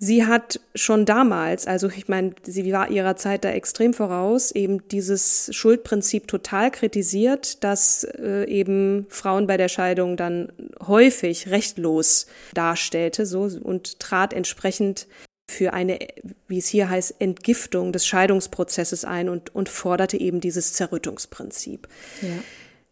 Sie 0.00 0.24
hat 0.24 0.60
schon 0.76 1.06
damals, 1.06 1.66
also 1.66 1.88
ich 1.88 2.06
meine, 2.06 2.32
sie 2.44 2.72
war 2.72 2.88
ihrer 2.88 3.16
Zeit 3.16 3.44
da 3.44 3.50
extrem 3.50 3.92
voraus, 3.92 4.52
eben 4.52 4.86
dieses 4.88 5.50
Schuldprinzip 5.52 6.28
total 6.28 6.70
kritisiert, 6.70 7.64
dass 7.64 8.04
äh, 8.04 8.44
eben 8.44 9.06
Frauen 9.08 9.48
bei 9.48 9.56
der 9.56 9.68
Scheidung 9.68 10.16
dann 10.16 10.52
häufig 10.86 11.50
rechtlos 11.50 12.28
darstellte, 12.54 13.26
so 13.26 13.50
und 13.60 13.98
trat 13.98 14.32
entsprechend 14.32 15.08
für 15.48 15.72
eine, 15.72 15.98
wie 16.46 16.58
es 16.58 16.68
hier 16.68 16.90
heißt, 16.90 17.16
Entgiftung 17.18 17.92
des 17.92 18.06
Scheidungsprozesses 18.06 19.04
ein 19.04 19.28
und, 19.28 19.54
und 19.54 19.68
forderte 19.68 20.18
eben 20.18 20.40
dieses 20.40 20.74
Zerrüttungsprinzip. 20.74 21.88
Ja. 22.22 22.28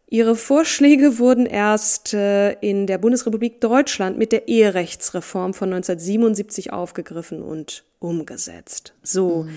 Ihre 0.09 0.37
Vorschläge 0.37 1.19
wurden 1.19 1.47
erst 1.47 2.15
äh, 2.15 2.53
in 2.61 2.87
der 2.87 2.99
Bundesrepublik 2.99 3.61
Deutschland 3.61 4.17
mit 4.17 4.33
der 4.33 4.49
Eherechtsreform 4.49 5.53
von 5.53 5.73
1977 5.73 6.73
aufgegriffen 6.73 7.43
und 7.43 7.85
umgesetzt. 7.99 8.95
So. 9.03 9.45
Mhm. 9.45 9.57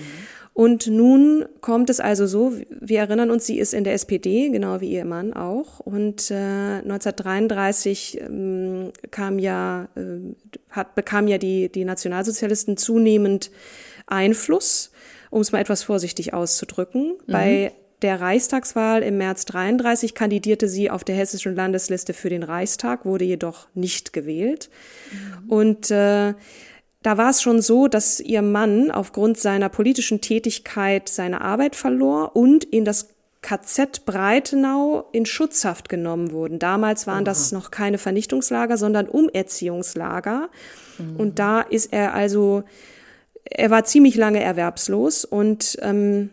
Und 0.60 0.88
nun 0.88 1.46
kommt 1.62 1.88
es 1.88 2.00
also 2.00 2.26
so, 2.26 2.52
wir 2.68 2.98
erinnern 2.98 3.30
uns, 3.30 3.46
sie 3.46 3.58
ist 3.58 3.72
in 3.72 3.82
der 3.82 3.94
SPD, 3.94 4.50
genau 4.50 4.82
wie 4.82 4.90
ihr 4.90 5.06
Mann 5.06 5.32
auch. 5.32 5.80
Und 5.80 6.30
äh, 6.30 6.34
1933 6.34 8.20
ähm, 8.20 8.92
kam 9.10 9.38
ja, 9.38 9.88
äh, 9.96 10.34
hat, 10.68 10.94
bekam 10.94 11.28
ja 11.28 11.38
die, 11.38 11.72
die 11.72 11.86
Nationalsozialisten 11.86 12.76
zunehmend 12.76 13.50
Einfluss, 14.06 14.90
um 15.30 15.40
es 15.40 15.50
mal 15.50 15.60
etwas 15.60 15.82
vorsichtig 15.82 16.34
auszudrücken. 16.34 17.14
Mhm. 17.26 17.32
Bei 17.32 17.72
der 18.02 18.20
Reichstagswahl 18.20 19.02
im 19.02 19.16
März 19.16 19.46
33 19.46 20.14
kandidierte 20.14 20.68
sie 20.68 20.90
auf 20.90 21.04
der 21.04 21.14
hessischen 21.14 21.56
Landesliste 21.56 22.12
für 22.12 22.28
den 22.28 22.42
Reichstag, 22.42 23.06
wurde 23.06 23.24
jedoch 23.24 23.68
nicht 23.72 24.12
gewählt. 24.12 24.68
Mhm. 25.10 25.50
Und 25.50 25.90
äh, 25.90 26.34
da 27.02 27.16
war 27.16 27.30
es 27.30 27.40
schon 27.40 27.62
so, 27.62 27.88
dass 27.88 28.20
ihr 28.20 28.42
Mann 28.42 28.90
aufgrund 28.90 29.38
seiner 29.38 29.68
politischen 29.68 30.20
Tätigkeit 30.20 31.08
seine 31.08 31.40
Arbeit 31.40 31.74
verlor 31.74 32.36
und 32.36 32.64
in 32.64 32.84
das 32.84 33.08
KZ 33.42 34.04
Breitenau 34.04 35.06
in 35.12 35.24
Schutzhaft 35.24 35.88
genommen 35.88 36.30
wurden. 36.30 36.58
Damals 36.58 37.06
waren 37.06 37.18
Aha. 37.18 37.24
das 37.24 37.52
noch 37.52 37.70
keine 37.70 37.96
Vernichtungslager, 37.96 38.76
sondern 38.76 39.08
Umerziehungslager. 39.08 40.50
Mhm. 40.98 41.16
Und 41.16 41.38
da 41.38 41.62
ist 41.62 41.92
er 41.92 42.12
also, 42.12 42.64
er 43.44 43.70
war 43.70 43.84
ziemlich 43.84 44.16
lange 44.16 44.42
erwerbslos 44.42 45.24
und 45.24 45.78
ähm, 45.80 46.30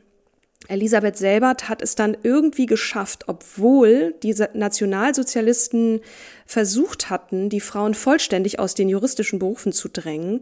Elisabeth 0.67 1.17
Selbert 1.17 1.69
hat 1.69 1.81
es 1.81 1.95
dann 1.95 2.17
irgendwie 2.23 2.65
geschafft, 2.65 3.25
obwohl 3.27 4.15
diese 4.23 4.49
Nationalsozialisten 4.53 6.01
versucht 6.45 7.09
hatten, 7.09 7.49
die 7.49 7.61
Frauen 7.61 7.93
vollständig 7.93 8.59
aus 8.59 8.73
den 8.73 8.89
juristischen 8.89 9.39
Berufen 9.39 9.71
zu 9.71 9.87
drängen, 9.87 10.41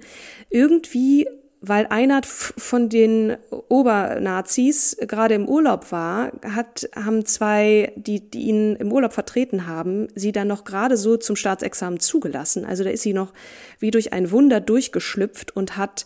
irgendwie 0.49 1.27
weil 1.67 1.87
einer 1.87 2.21
von 2.23 2.89
den 2.89 3.37
Obernazis 3.69 4.97
gerade 5.01 5.33
im 5.33 5.47
Urlaub 5.47 5.91
war, 5.91 6.31
hat, 6.43 6.87
haben 6.95 7.25
zwei, 7.25 7.91
die, 7.95 8.29
die 8.29 8.43
ihn 8.43 8.75
im 8.75 8.91
Urlaub 8.91 9.13
vertreten 9.13 9.65
haben, 9.65 10.07
sie 10.13 10.31
dann 10.31 10.47
noch 10.47 10.63
gerade 10.63 10.95
so 10.95 11.17
zum 11.17 11.35
Staatsexamen 11.35 11.99
zugelassen. 11.99 12.65
Also 12.65 12.83
da 12.83 12.91
ist 12.91 13.01
sie 13.01 13.13
noch 13.13 13.33
wie 13.79 13.89
durch 13.89 14.13
ein 14.13 14.29
Wunder 14.31 14.59
durchgeschlüpft 14.59 15.55
und 15.55 15.75
hat 15.75 16.05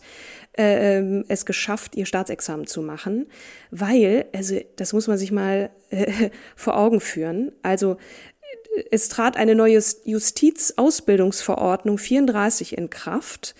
äh, 0.52 1.22
es 1.28 1.46
geschafft, 1.46 1.96
ihr 1.96 2.06
Staatsexamen 2.06 2.66
zu 2.66 2.82
machen, 2.82 3.26
weil, 3.70 4.26
also 4.34 4.58
das 4.76 4.92
muss 4.92 5.06
man 5.06 5.18
sich 5.18 5.32
mal 5.32 5.70
äh, 5.90 6.30
vor 6.56 6.76
Augen 6.76 7.00
führen, 7.00 7.52
also 7.62 7.96
es 8.90 9.08
trat 9.08 9.36
eine 9.36 9.56
neue 9.56 9.82
Justizausbildungsverordnung 10.04 11.98
34 11.98 12.78
in 12.78 12.88
Kraft, 12.88 13.54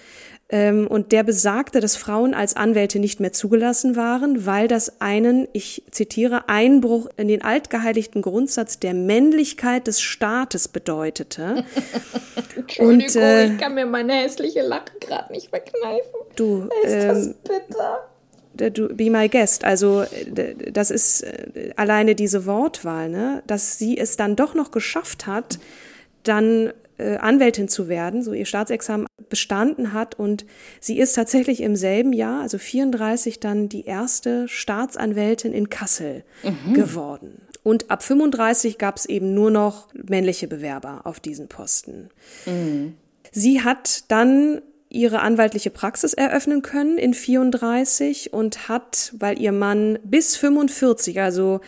Ähm, 0.52 0.88
und 0.88 1.12
der 1.12 1.22
besagte, 1.22 1.78
dass 1.78 1.96
Frauen 1.96 2.34
als 2.34 2.56
Anwälte 2.56 2.98
nicht 2.98 3.20
mehr 3.20 3.32
zugelassen 3.32 3.94
waren, 3.94 4.46
weil 4.46 4.66
das 4.66 5.00
einen, 5.00 5.46
ich 5.52 5.84
zitiere, 5.92 6.48
Einbruch 6.48 7.08
in 7.16 7.28
den 7.28 7.42
altgeheiligten 7.42 8.20
Grundsatz 8.20 8.80
der 8.80 8.92
Männlichkeit 8.92 9.86
des 9.86 10.00
Staates 10.00 10.66
bedeutete. 10.66 11.64
Entschuldigung, 12.56 13.04
und, 13.04 13.16
äh, 13.16 13.46
ich 13.46 13.58
kann 13.58 13.74
mir 13.74 13.86
meine 13.86 14.14
hässliche 14.14 14.62
Lache 14.62 14.98
gerade 14.98 15.32
nicht 15.32 15.50
verkneifen. 15.50 16.19
Du, 16.36 16.68
ist 16.84 16.92
ähm, 16.92 17.08
das 17.08 17.28
bitter? 17.44 18.70
Du, 18.70 18.94
be 18.94 19.10
my 19.10 19.28
guest. 19.28 19.64
Also 19.64 20.04
das 20.72 20.90
ist 20.90 21.22
äh, 21.22 21.72
alleine 21.76 22.14
diese 22.14 22.46
Wortwahl, 22.46 23.08
ne? 23.08 23.42
dass 23.46 23.78
sie 23.78 23.96
es 23.96 24.16
dann 24.16 24.36
doch 24.36 24.54
noch 24.54 24.70
geschafft 24.70 25.26
hat, 25.26 25.58
dann 26.24 26.72
äh, 26.98 27.16
Anwältin 27.16 27.68
zu 27.68 27.88
werden, 27.88 28.22
so 28.22 28.32
ihr 28.32 28.44
Staatsexamen 28.44 29.06
bestanden 29.28 29.92
hat 29.92 30.18
und 30.18 30.44
sie 30.80 30.98
ist 30.98 31.14
tatsächlich 31.14 31.62
im 31.62 31.76
selben 31.76 32.12
Jahr, 32.12 32.42
also 32.42 32.58
34, 32.58 33.40
dann 33.40 33.68
die 33.68 33.86
erste 33.86 34.48
Staatsanwältin 34.48 35.52
in 35.52 35.70
Kassel 35.70 36.24
mhm. 36.42 36.74
geworden. 36.74 37.42
Und 37.62 37.90
ab 37.90 38.02
35 38.02 38.78
gab 38.78 38.96
es 38.96 39.06
eben 39.06 39.34
nur 39.34 39.50
noch 39.50 39.88
männliche 39.94 40.48
Bewerber 40.48 41.02
auf 41.04 41.20
diesen 41.20 41.48
Posten. 41.48 42.10
Mhm. 42.46 42.94
Sie 43.32 43.62
hat 43.62 44.10
dann 44.10 44.60
ihre 44.90 45.20
anwaltliche 45.20 45.70
Praxis 45.70 46.12
eröffnen 46.12 46.62
können 46.62 46.98
in 46.98 47.14
34 47.14 48.32
und 48.32 48.68
hat, 48.68 49.14
weil 49.18 49.40
ihr 49.40 49.52
Mann 49.52 49.98
bis 50.02 50.36
45, 50.36 51.20
also 51.20 51.60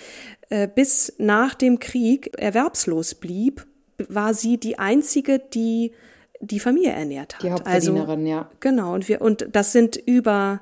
äh, 0.50 0.68
bis 0.68 1.14
nach 1.18 1.54
dem 1.54 1.78
Krieg 1.78 2.36
erwerbslos 2.36 3.14
blieb, 3.14 3.64
war 4.08 4.34
sie 4.34 4.58
die 4.58 4.78
einzige, 4.78 5.38
die 5.38 5.92
die 6.40 6.58
Familie 6.58 6.90
ernährt 6.90 7.36
hat. 7.36 7.42
Die 7.44 7.52
Hauptverdienerin, 7.52 8.20
also, 8.20 8.30
ja. 8.30 8.50
Genau, 8.58 8.94
und 8.94 9.08
wir, 9.08 9.20
und 9.20 9.46
das 9.52 9.70
sind 9.70 9.96
über, 9.96 10.60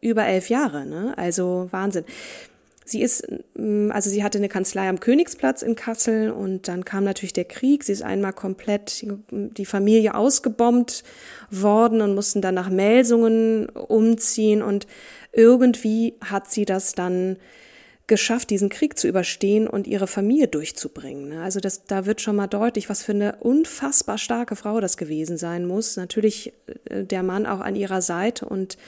über 0.00 0.26
elf 0.26 0.48
Jahre, 0.48 0.86
ne? 0.86 1.12
Also 1.18 1.68
Wahnsinn. 1.70 2.04
Sie 2.88 3.02
ist, 3.02 3.26
mm, 3.54 3.90
also 3.90 4.08
sie 4.08 4.24
hatte 4.24 4.38
eine 4.38 4.48
Kanzlei 4.48 4.88
am 4.88 4.98
Königsplatz 4.98 5.62
in 5.62 5.76
Kassel 5.76 6.30
und 6.30 6.68
dann 6.68 6.84
kam 6.84 7.04
natürlich 7.04 7.34
der 7.34 7.44
Krieg. 7.44 7.84
Sie 7.84 7.92
ist 7.92 8.02
einmal 8.02 8.32
komplett 8.32 9.06
die 9.30 9.66
Familie 9.66 10.14
ausgebombt 10.14 11.04
worden 11.50 12.00
und 12.00 12.14
mussten 12.14 12.40
dann 12.40 12.54
nach 12.54 12.70
Melsungen 12.70 13.68
umziehen 13.68 14.62
und 14.62 14.86
irgendwie 15.32 16.14
hat 16.24 16.50
sie 16.50 16.64
das 16.64 16.94
dann 16.94 17.36
geschafft, 18.06 18.48
diesen 18.48 18.70
Krieg 18.70 18.98
zu 18.98 19.06
überstehen 19.06 19.68
und 19.68 19.86
ihre 19.86 20.06
Familie 20.06 20.48
durchzubringen. 20.48 21.28
Ne? 21.28 21.42
Also 21.42 21.60
das, 21.60 21.84
da 21.84 22.06
wird 22.06 22.22
schon 22.22 22.36
mal 22.36 22.46
deutlich, 22.46 22.88
was 22.88 23.02
für 23.02 23.12
eine 23.12 23.36
unfassbar 23.36 24.16
starke 24.16 24.56
Frau 24.56 24.80
das 24.80 24.96
gewesen 24.96 25.36
sein 25.36 25.66
muss. 25.66 25.98
Natürlich 25.98 26.54
äh, 26.86 27.04
der 27.04 27.22
Mann 27.22 27.44
auch 27.44 27.60
an 27.60 27.76
ihrer 27.76 28.00
Seite 28.00 28.46
und 28.46 28.78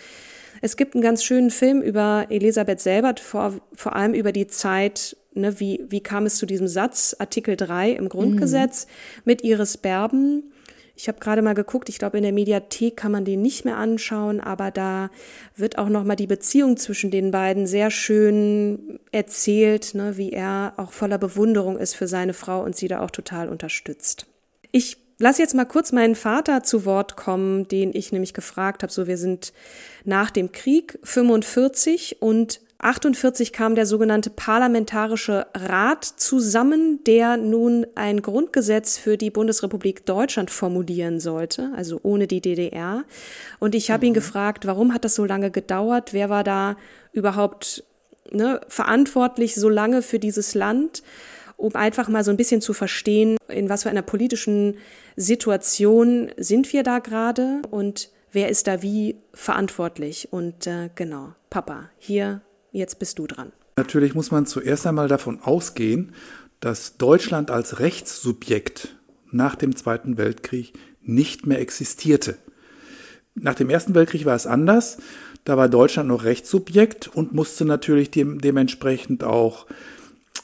es 0.61 0.77
gibt 0.77 0.95
einen 0.95 1.03
ganz 1.03 1.25
schönen 1.25 1.51
Film 1.51 1.81
über 1.83 2.27
Elisabeth 2.29 2.81
selber, 2.81 3.15
vor, 3.21 3.61
vor 3.73 3.97
allem 3.97 4.15
über 4.15 4.33
die 4.33 4.47
Zeit, 4.47 5.17
ne, 5.35 5.59
wie, 5.59 5.85
wie 5.89 6.03
kam 6.03 6.27
es 6.27 6.37
zu 6.37 6.47
diesem 6.47 6.69
Satz, 6.69 7.17
Artikel 7.19 7.57
3 7.57 7.93
im 7.93 8.09
Grundgesetz, 8.09 8.87
mhm. 8.87 9.23
mit 9.25 9.43
Iris 9.43 9.77
Berben. 9.77 10.53
Ich 10.95 11.09
habe 11.09 11.19
gerade 11.19 11.41
mal 11.41 11.55
geguckt, 11.55 11.89
ich 11.89 11.99
glaube, 11.99 12.19
in 12.19 12.25
der 12.25 12.33
Mediathek 12.33 12.95
kann 12.95 13.11
man 13.11 13.25
den 13.25 13.41
nicht 13.41 13.65
mehr 13.65 13.79
anschauen, 13.79 14.39
aber 14.39 14.71
da 14.71 15.11
wird 15.57 15.79
auch 15.79 15.89
nochmal 15.89 16.17
die 16.17 16.27
Beziehung 16.27 16.77
zwischen 16.77 17.11
den 17.11 17.31
beiden 17.31 17.67
sehr 17.67 17.91
schön 17.91 19.01
erzählt, 19.11 19.95
ne, 19.95 20.19
wie 20.19 20.33
er 20.33 20.75
auch 20.77 20.93
voller 20.93 21.17
Bewunderung 21.17 21.79
ist 21.79 21.95
für 21.95 22.07
seine 22.07 22.35
Frau 22.35 22.63
und 22.63 22.77
sie 22.77 22.89
da 22.89 23.01
auch 23.01 23.11
total 23.11 23.49
unterstützt. 23.49 24.27
Ich 24.73 25.00
Lass 25.23 25.37
jetzt 25.37 25.55
mal 25.55 25.67
kurz 25.67 25.93
meinen 25.93 26.15
Vater 26.15 26.63
zu 26.63 26.87
Wort 26.87 27.15
kommen, 27.15 27.69
den 27.69 27.95
ich 27.95 28.11
nämlich 28.11 28.33
gefragt 28.33 28.83
habe. 28.83 28.91
So, 28.91 29.07
wir 29.07 29.19
sind 29.19 29.53
nach 30.05 30.31
dem 30.31 30.51
Krieg 30.51 30.99
45 31.03 32.23
und 32.23 32.63
48 32.79 33.53
kam 33.53 33.75
der 33.75 33.85
sogenannte 33.85 34.31
Parlamentarische 34.31 35.47
Rat 35.53 36.07
zusammen, 36.07 37.05
der 37.05 37.37
nun 37.37 37.87
ein 37.97 38.23
Grundgesetz 38.23 38.97
für 38.97 39.19
die 39.19 39.31
Bundesrepublik 39.31 40.07
Deutschland 40.07 40.51
formulieren 40.51 41.21
sollte, 41.21 41.71
also 41.77 42.01
ohne 42.03 42.27
die 42.27 42.41
DDR. 42.41 43.05
Und 43.59 43.75
ich 43.75 43.91
habe 43.91 44.07
mhm. 44.07 44.09
ihn 44.09 44.15
gefragt, 44.15 44.67
warum 44.67 44.95
hat 44.95 45.05
das 45.05 45.17
so 45.17 45.27
lange 45.27 45.51
gedauert? 45.51 46.15
Wer 46.15 46.31
war 46.31 46.45
da 46.45 46.79
überhaupt 47.13 47.85
ne, 48.33 48.63
verantwortlich 48.69 49.55
so 49.55 49.69
lange 49.69 50.01
für 50.01 50.19
dieses 50.19 50.55
Land? 50.55 51.03
Um 51.61 51.75
einfach 51.75 52.09
mal 52.09 52.25
so 52.25 52.31
ein 52.31 52.37
bisschen 52.37 52.61
zu 52.61 52.73
verstehen, 52.73 53.37
in 53.49 53.69
was 53.69 53.83
für 53.83 53.91
einer 53.91 54.03
politischen 54.03 54.77
Situation 55.17 56.31
sind 56.37 56.73
wir 56.73 56.83
da 56.83 56.99
gerade 56.99 57.63
und 57.71 58.11
wer 58.33 58.49
ist 58.49 58.67
da 58.67 58.83
wie 58.83 59.17
verantwortlich. 59.35 60.29
Und 60.33 60.67
äh, 60.67 60.91
genau, 60.95 61.35
Papa, 61.51 61.91
hier, 61.99 62.41
jetzt 62.73 62.99
bist 62.99 63.19
du 63.19 63.27
dran. 63.27 63.53
Natürlich 63.77 64.15
muss 64.15 64.31
man 64.31 64.47
zuerst 64.47 64.87
einmal 64.87 65.09
davon 65.09 65.41
ausgehen, 65.41 66.13
dass 66.61 66.97
Deutschland 66.97 67.51
als 67.51 67.79
Rechtssubjekt 67.81 68.97
nach 69.31 69.55
dem 69.55 69.77
Zweiten 69.77 70.17
Weltkrieg 70.17 70.73
nicht 71.03 71.47
mehr 71.47 71.61
existierte. 71.61 72.37
Nach 73.35 73.55
dem 73.55 73.71
Ersten 73.71 73.95
Weltkrieg 73.95 74.25
war 74.25 74.35
es 74.35 74.47
anders. 74.47 74.99
Da 75.45 75.57
war 75.57 75.69
Deutschland 75.69 76.09
noch 76.09 76.25
Rechtssubjekt 76.25 77.09
und 77.09 77.33
musste 77.33 77.65
natürlich 77.65 78.11
dem, 78.11 78.41
dementsprechend 78.41 79.25
auch 79.25 79.67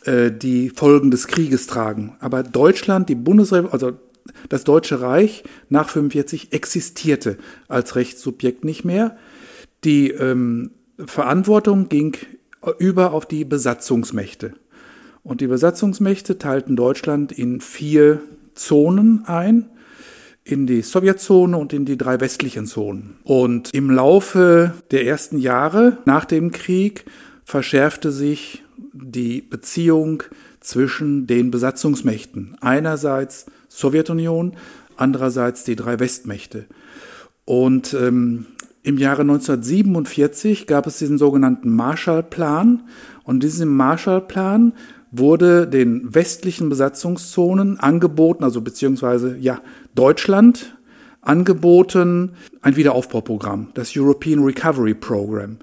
äh, 0.06 0.30
die 0.32 0.70
Folgen 0.70 1.10
des 1.10 1.26
Krieges 1.26 1.66
tragen. 1.66 2.16
Aber 2.20 2.42
Deutschland, 2.42 3.08
die 3.08 3.14
Bundesrepublik, 3.14 3.72
also 3.72 3.92
das 4.48 4.64
Deutsche 4.64 5.00
Reich 5.00 5.44
nach 5.68 5.88
45 5.88 6.52
existierte 6.52 7.38
als 7.68 7.96
Rechtssubjekt 7.96 8.64
nicht 8.64 8.84
mehr. 8.84 9.16
Die 9.84 10.10
ähm, 10.10 10.72
Verantwortung 10.98 11.88
ging 11.88 12.16
über 12.78 13.12
auf 13.12 13.26
die 13.26 13.44
Besatzungsmächte. 13.44 14.54
Und 15.22 15.40
die 15.40 15.46
Besatzungsmächte 15.46 16.38
teilten 16.38 16.76
Deutschland 16.76 17.32
in 17.32 17.60
vier 17.60 18.20
Zonen 18.54 19.24
ein, 19.26 19.68
in 20.44 20.66
die 20.66 20.82
Sowjetzone 20.82 21.56
und 21.56 21.72
in 21.72 21.84
die 21.84 21.98
drei 21.98 22.20
westlichen 22.20 22.66
Zonen. 22.66 23.16
Und 23.24 23.74
im 23.74 23.90
Laufe 23.90 24.72
der 24.92 25.04
ersten 25.04 25.38
Jahre 25.38 25.98
nach 26.04 26.24
dem 26.24 26.52
Krieg 26.52 27.04
verschärfte 27.44 28.12
sich 28.12 28.62
die 28.92 29.40
Beziehung 29.42 30.22
zwischen 30.60 31.26
den 31.26 31.50
Besatzungsmächten. 31.50 32.56
Einerseits 32.60 33.46
Sowjetunion, 33.68 34.52
andererseits 34.96 35.64
die 35.64 35.76
drei 35.76 36.00
Westmächte. 36.00 36.66
Und 37.44 37.94
ähm, 37.94 38.46
im 38.82 38.98
Jahre 38.98 39.22
1947 39.22 40.66
gab 40.66 40.86
es 40.86 40.98
diesen 40.98 41.18
sogenannten 41.18 41.74
Marshallplan. 41.74 42.84
Und 43.24 43.42
diesem 43.42 43.74
Marshallplan 43.76 44.74
wurde 45.10 45.66
den 45.66 46.14
westlichen 46.14 46.68
Besatzungszonen 46.68 47.80
angeboten, 47.80 48.44
also 48.44 48.60
beziehungsweise 48.60 49.36
ja 49.38 49.60
Deutschland 49.94 50.76
angeboten, 51.20 52.32
ein 52.62 52.76
Wiederaufbauprogramm, 52.76 53.68
das 53.74 53.96
European 53.96 54.44
Recovery 54.44 54.94
Program. 54.94 55.58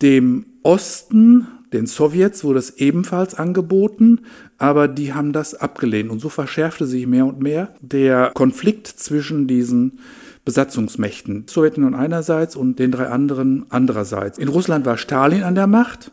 Dem 0.00 0.46
Osten 0.66 1.46
den 1.72 1.86
Sowjets 1.86 2.42
wurde 2.42 2.58
es 2.58 2.78
ebenfalls 2.78 3.36
angeboten, 3.36 4.22
aber 4.58 4.88
die 4.88 5.14
haben 5.14 5.32
das 5.32 5.54
abgelehnt. 5.54 6.10
Und 6.10 6.18
so 6.18 6.28
verschärfte 6.28 6.86
sich 6.86 7.06
mehr 7.06 7.24
und 7.24 7.40
mehr 7.40 7.68
der 7.80 8.32
Konflikt 8.34 8.88
zwischen 8.88 9.46
diesen 9.46 10.00
Besatzungsmächten. 10.44 11.44
Sowjetunion 11.46 11.94
einerseits 11.94 12.56
und 12.56 12.80
den 12.80 12.90
drei 12.90 13.06
anderen 13.06 13.66
andererseits. 13.68 14.38
In 14.38 14.48
Russland 14.48 14.86
war 14.86 14.98
Stalin 14.98 15.44
an 15.44 15.54
der 15.54 15.68
Macht 15.68 16.10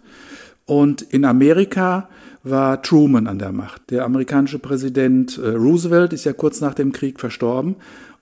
und 0.65 1.01
in 1.01 1.25
Amerika 1.25 2.07
war 2.43 2.83
Truman 2.83 3.25
an 3.25 3.39
der 3.39 3.53
Macht. 3.53 3.89
Der 3.89 4.05
amerikanische 4.05 4.59
Präsident 4.59 5.39
äh, 5.39 5.49
Roosevelt 5.49 6.13
ist 6.13 6.25
ja 6.25 6.33
kurz 6.33 6.61
nach 6.61 6.75
dem 6.75 6.91
Krieg 6.91 7.19
verstorben 7.19 7.75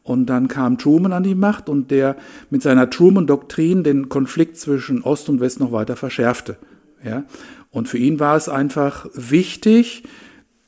und 0.04 0.26
dann 0.26 0.48
kam 0.48 0.78
Truman 0.78 1.14
an 1.14 1.24
die 1.24 1.36
Macht 1.36 1.70
und 1.70 1.92
der 1.92 2.16
mit 2.50 2.62
seiner 2.62 2.90
Truman-Doktrin 2.90 3.84
den 3.84 4.10
Konflikt 4.10 4.58
zwischen 4.58 5.04
Ost 5.04 5.30
und 5.30 5.40
West 5.40 5.60
noch 5.60 5.72
weiter 5.72 5.96
verschärfte. 5.96 6.58
Ja? 7.04 7.26
Und 7.70 7.88
für 7.88 7.98
ihn 7.98 8.20
war 8.20 8.36
es 8.36 8.50
einfach 8.50 9.08
wichtig, 9.14 10.04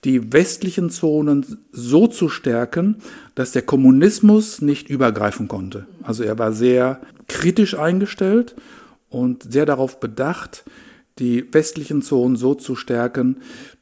die 0.03 0.33
westlichen 0.33 0.89
Zonen 0.89 1.45
so 1.71 2.07
zu 2.07 2.29
stärken, 2.29 2.97
dass 3.35 3.53
der 3.53 3.61
Kommunismus 3.61 4.61
nicht 4.61 4.89
übergreifen 4.89 5.47
konnte. 5.47 5.87
Also 6.03 6.23
er 6.23 6.37
war 6.37 6.51
sehr 6.51 7.01
kritisch 7.27 7.77
eingestellt 7.77 8.55
und 9.09 9.51
sehr 9.51 9.65
darauf 9.65 9.99
bedacht, 9.99 10.65
die 11.19 11.51
westlichen 11.53 12.01
Zonen 12.01 12.35
so 12.35 12.53
zu 12.53 12.75
stärken, 12.75 13.37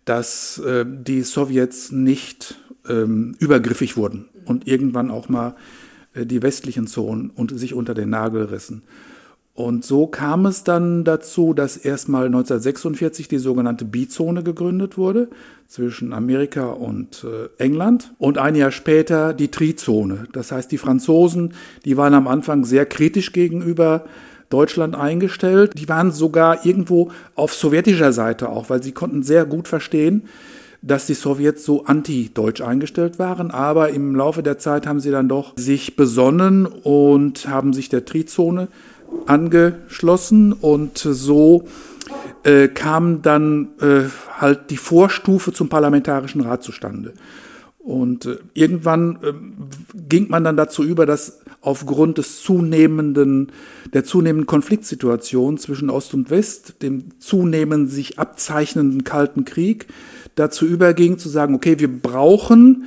dass 0.06 0.60
äh, 0.60 0.86
die 0.88 1.24
Sowjets 1.24 1.92
nicht 1.92 2.60
ähm, 2.88 3.36
übergriffig 3.40 3.98
wurden 3.98 4.31
und 4.46 4.68
irgendwann 4.68 5.12
auch 5.12 5.30
mal 5.30 5.56
äh, 6.14 6.26
die 6.26 6.42
westlichen 6.42 6.88
Zonen 6.88 7.30
und 7.30 7.58
sich 7.58 7.74
unter 7.74 7.94
den 7.94 8.10
Nagel 8.10 8.46
rissen. 8.46 8.84
Und 9.54 9.84
so 9.84 10.08
kam 10.08 10.46
es 10.46 10.64
dann 10.64 11.04
dazu, 11.04 11.54
dass 11.54 11.76
erstmal 11.76 12.28
1946 12.28 13.28
die 13.28 13.38
sogenannte 13.38 13.84
Bizone 13.84 14.44
gegründet 14.44 14.98
wurde 14.98 15.30
zwischen 15.68 16.14
Amerika 16.14 16.68
und 16.70 17.26
äh, 17.26 17.50
England 17.62 18.14
und 18.18 18.38
ein 18.38 18.56
Jahr 18.56 18.72
später 18.72 19.34
die 19.34 19.52
Trizone. 19.52 20.26
Das 20.32 20.54
heißt, 20.54 20.72
die 20.72 20.78
Franzosen, 20.78 21.54
die 21.84 21.98
waren 21.98 22.14
am 22.14 22.30
Anfang 22.30 22.64
sehr 22.64 22.86
kritisch 22.86 23.34
gegenüber 23.34 24.06
Deutschland 24.50 24.96
eingestellt. 24.96 25.74
Die 25.78 25.90
waren 25.90 26.12
sogar 26.12 26.66
irgendwo 26.66 27.12
auf 27.36 27.54
sowjetischer 27.54 28.14
Seite 28.14 28.50
auch, 28.50 28.70
weil 28.70 28.82
sie 28.82 28.94
konnten 28.94 29.22
sehr 29.22 29.46
gut 29.46 29.68
verstehen, 29.68 30.24
dass 30.82 31.06
die 31.06 31.14
Sowjets 31.14 31.64
so 31.64 31.86
anti-deutsch 31.86 32.62
eingestellt 32.62 33.20
waren. 33.20 33.52
Aber 33.52 33.90
im 33.90 34.16
Laufe 34.16 34.44
der 34.44 34.58
Zeit 34.58 34.88
haben 34.88 35.00
sie 35.00 35.12
dann 35.12 35.30
doch 35.30 35.54
sich 35.56 35.96
besonnen 35.96 36.66
und 36.66 37.48
haben 37.48 37.74
sich 37.74 37.90
der 37.90 38.06
Trizone 38.06 38.68
angeschlossen 39.26 40.54
und 40.54 40.98
so 40.98 41.66
äh, 42.44 42.68
kam 42.68 43.22
dann 43.22 43.70
äh, 43.80 44.10
halt 44.40 44.70
die 44.70 44.78
Vorstufe 44.78 45.54
zum 45.54 45.70
Parlamentarischen 45.70 46.42
Rat 46.42 46.64
zustande. 46.64 47.14
Und 47.78 48.26
äh, 48.26 48.38
irgendwann 48.54 49.18
äh, 49.24 49.34
ging 50.08 50.30
man 50.30 50.44
dann 50.44 50.56
dazu 50.56 50.84
über, 50.84 51.06
dass 51.06 51.42
aufgrund 51.62 52.18
des 52.18 52.42
zunehmenden, 52.42 53.52
der 53.94 54.04
zunehmenden 54.04 54.48
Konfliktsituation 54.48 55.58
zwischen 55.58 55.90
Ost 55.90 56.14
und 56.14 56.30
West, 56.30 56.76
dem 56.82 57.20
zunehmend 57.20 57.90
sich 57.90 58.20
abzeichnenden 58.20 59.04
Kalten 59.04 59.46
Krieg, 59.46 59.88
dazu 60.36 60.66
überging 60.66 61.18
zu 61.18 61.30
sagen, 61.30 61.56
okay, 61.56 61.80
wir 61.80 61.90
brauchen 61.90 62.86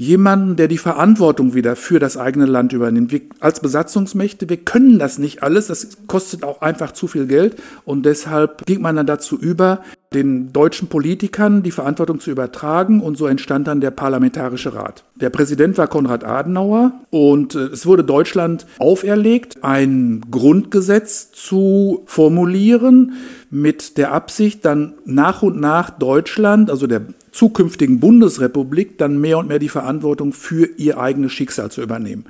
jemanden, 0.00 0.56
der 0.56 0.66
die 0.66 0.78
Verantwortung 0.78 1.52
wieder 1.52 1.76
für 1.76 1.98
das 1.98 2.16
eigene 2.16 2.46
Land 2.46 2.72
übernimmt. 2.72 3.12
Wir 3.12 3.20
als 3.38 3.60
Besatzungsmächte, 3.60 4.48
wir 4.48 4.56
können 4.56 4.98
das 4.98 5.18
nicht 5.18 5.42
alles, 5.42 5.66
das 5.66 5.88
kostet 6.06 6.42
auch 6.42 6.62
einfach 6.62 6.92
zu 6.92 7.06
viel 7.06 7.26
Geld 7.26 7.56
und 7.84 8.06
deshalb 8.06 8.64
ging 8.64 8.80
man 8.80 8.96
dann 8.96 9.06
dazu 9.06 9.38
über, 9.38 9.82
den 10.12 10.52
deutschen 10.52 10.88
Politikern 10.88 11.62
die 11.62 11.70
Verantwortung 11.70 12.18
zu 12.18 12.32
übertragen 12.32 13.00
und 13.00 13.16
so 13.16 13.26
entstand 13.26 13.68
dann 13.68 13.80
der 13.80 13.92
Parlamentarische 13.92 14.74
Rat. 14.74 15.04
Der 15.14 15.30
Präsident 15.30 15.78
war 15.78 15.86
Konrad 15.86 16.24
Adenauer 16.24 16.92
und 17.10 17.54
äh, 17.54 17.66
es 17.66 17.86
wurde 17.86 18.02
Deutschland 18.02 18.66
auferlegt, 18.78 19.62
ein 19.62 20.22
Grundgesetz 20.30 21.30
zu 21.30 22.02
formulieren 22.06 23.12
mit 23.50 23.98
der 23.98 24.12
Absicht, 24.12 24.64
dann 24.64 24.94
nach 25.04 25.42
und 25.42 25.60
nach 25.60 25.90
Deutschland, 25.90 26.70
also 26.70 26.88
der 26.88 27.02
zukünftigen 27.40 28.00
Bundesrepublik 28.00 28.98
dann 28.98 29.18
mehr 29.18 29.38
und 29.38 29.48
mehr 29.48 29.58
die 29.58 29.70
Verantwortung 29.70 30.34
für 30.34 30.68
ihr 30.76 30.98
eigenes 30.98 31.32
Schicksal 31.32 31.70
zu 31.70 31.80
übernehmen. 31.80 32.26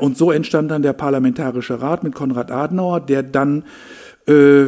Und 0.00 0.18
so 0.18 0.30
entstand 0.30 0.70
dann 0.70 0.82
der 0.82 0.92
Parlamentarische 0.92 1.80
Rat 1.80 2.04
mit 2.04 2.14
Konrad 2.14 2.50
Adenauer, 2.50 3.00
der 3.00 3.22
dann 3.22 3.64
äh, 4.26 4.66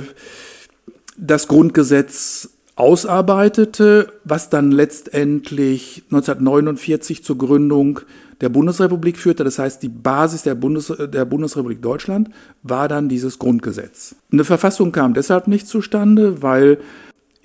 das 1.19 1.47
Grundgesetz 1.47 2.49
ausarbeitete, 2.77 4.15
was 4.25 4.49
dann 4.49 4.71
letztendlich 4.73 6.05
1949 6.07 7.23
zur 7.23 7.37
Gründung 7.37 8.01
der 8.41 8.49
Bundesrepublik 8.49 9.19
führte. 9.19 9.45
Das 9.45 9.59
heißt, 9.59 9.83
die 9.83 9.91
Basis 9.91 10.43
der, 10.43 10.55
Bundes 10.55 10.91
der 10.99 11.27
Bundesrepublik 11.27 11.83
Deutschland 11.83 12.31
war 12.63 12.89
dann 12.89 13.11
dieses 13.11 13.39
Grundgesetz. 13.39 14.15
Eine 14.33 14.45
Verfassung 14.45 14.91
kam 14.91 15.13
deshalb 15.13 15.49
nicht 15.49 15.69
zustande, 15.69 16.41
weil 16.41 16.79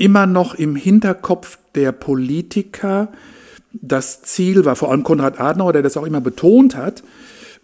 immer 0.01 0.25
noch 0.25 0.55
im 0.55 0.75
Hinterkopf 0.75 1.59
der 1.75 1.91
Politiker 1.91 3.09
das 3.73 4.21
Ziel 4.23 4.65
war, 4.65 4.75
vor 4.75 4.91
allem 4.91 5.03
Konrad 5.03 5.39
Adenauer, 5.39 5.73
der 5.73 5.83
das 5.83 5.95
auch 5.95 6.05
immer 6.05 6.21
betont 6.21 6.75
hat, 6.75 7.03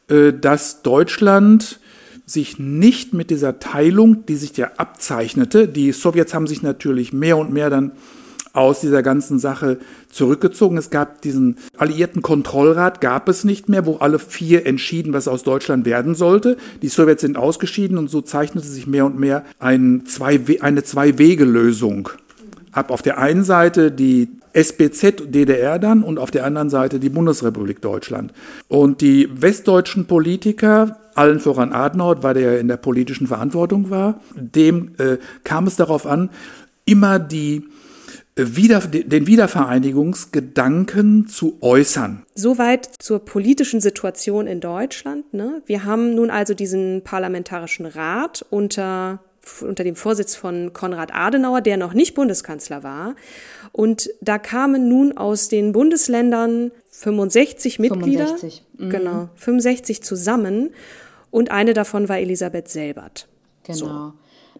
äh, 0.07 0.31
dass 0.31 0.81
Deutschland 0.83 1.79
sich 2.25 2.59
nicht 2.59 3.13
mit 3.13 3.29
dieser 3.29 3.59
Teilung, 3.59 4.25
die 4.25 4.35
sich 4.35 4.55
ja 4.55 4.71
abzeichnete, 4.77 5.67
die 5.67 5.91
Sowjets 5.91 6.33
haben 6.33 6.47
sich 6.47 6.61
natürlich 6.61 7.11
mehr 7.11 7.37
und 7.37 7.51
mehr 7.51 7.69
dann 7.69 7.93
aus 8.53 8.81
dieser 8.81 9.03
ganzen 9.03 9.37
Sache 9.39 9.77
zurückgezogen. 10.09 10.77
Es 10.77 10.89
gab 10.89 11.21
diesen 11.21 11.57
alliierten 11.77 12.21
Kontrollrat, 12.21 13.01
gab 13.01 13.29
es 13.29 13.43
nicht 13.43 13.69
mehr, 13.69 13.85
wo 13.85 13.97
alle 13.97 14.19
vier 14.19 14.65
entschieden, 14.65 15.13
was 15.13 15.27
aus 15.27 15.43
Deutschland 15.43 15.85
werden 15.85 16.15
sollte. 16.15 16.57
Die 16.81 16.87
Sowjets 16.87 17.21
sind 17.21 17.37
ausgeschieden 17.37 17.97
und 17.97 18.09
so 18.09 18.21
zeichnete 18.21 18.67
sich 18.67 18.87
mehr 18.87 19.05
und 19.05 19.19
mehr 19.19 19.45
ein 19.59 20.05
zwei, 20.05 20.39
eine 20.61 20.83
Zwei-Wege-Lösung 20.83 22.09
ab. 22.77 22.91
Auf 22.91 23.01
der 23.01 23.17
einen 23.17 23.43
Seite 23.43 23.91
die 23.91 24.29
SBZ 24.53 25.33
DDR 25.33 25.79
dann 25.79 26.03
und 26.03 26.19
auf 26.19 26.31
der 26.31 26.45
anderen 26.45 26.69
Seite 26.69 26.99
die 26.99 27.09
Bundesrepublik 27.09 27.81
Deutschland. 27.81 28.31
Und 28.67 29.01
die 29.01 29.29
westdeutschen 29.31 30.05
Politiker, 30.05 30.97
allen 31.15 31.39
voran 31.39 31.73
Adenauer, 31.73 32.23
weil 32.23 32.35
der 32.35 32.53
ja 32.53 32.59
in 32.59 32.67
der 32.67 32.77
politischen 32.77 33.27
Verantwortung 33.27 33.89
war, 33.89 34.21
dem 34.35 34.93
äh, 34.97 35.17
kam 35.43 35.67
es 35.67 35.75
darauf 35.75 36.05
an, 36.05 36.29
immer 36.85 37.19
die 37.19 37.67
äh, 38.35 38.45
wieder, 38.55 38.79
den 38.79 39.27
Wiedervereinigungsgedanken 39.27 41.27
zu 41.27 41.57
äußern. 41.61 42.23
Soweit 42.35 42.89
zur 42.99 43.19
politischen 43.19 43.81
Situation 43.81 44.47
in 44.47 44.59
Deutschland. 44.59 45.33
Ne? 45.33 45.61
Wir 45.65 45.83
haben 45.83 46.15
nun 46.15 46.29
also 46.29 46.53
diesen 46.53 47.03
parlamentarischen 47.03 47.85
Rat 47.85 48.45
unter 48.49 49.19
unter 49.61 49.83
dem 49.83 49.95
Vorsitz 49.95 50.35
von 50.35 50.73
Konrad 50.73 51.13
Adenauer, 51.13 51.61
der 51.61 51.77
noch 51.77 51.93
nicht 51.93 52.15
Bundeskanzler 52.15 52.83
war. 52.83 53.15
Und 53.71 54.09
da 54.21 54.37
kamen 54.37 54.89
nun 54.89 55.17
aus 55.17 55.49
den 55.49 55.71
Bundesländern 55.71 56.71
65 56.91 57.79
Mitglieder. 57.79 58.27
65. 58.27 58.63
Mhm. 58.77 58.89
Genau, 58.89 59.29
65 59.35 60.03
zusammen. 60.03 60.71
Und 61.31 61.51
eine 61.51 61.73
davon 61.73 62.09
war 62.09 62.19
Elisabeth 62.19 62.69
Selbert. 62.69 63.27
Genau. 63.63 63.77
So. 63.77 64.13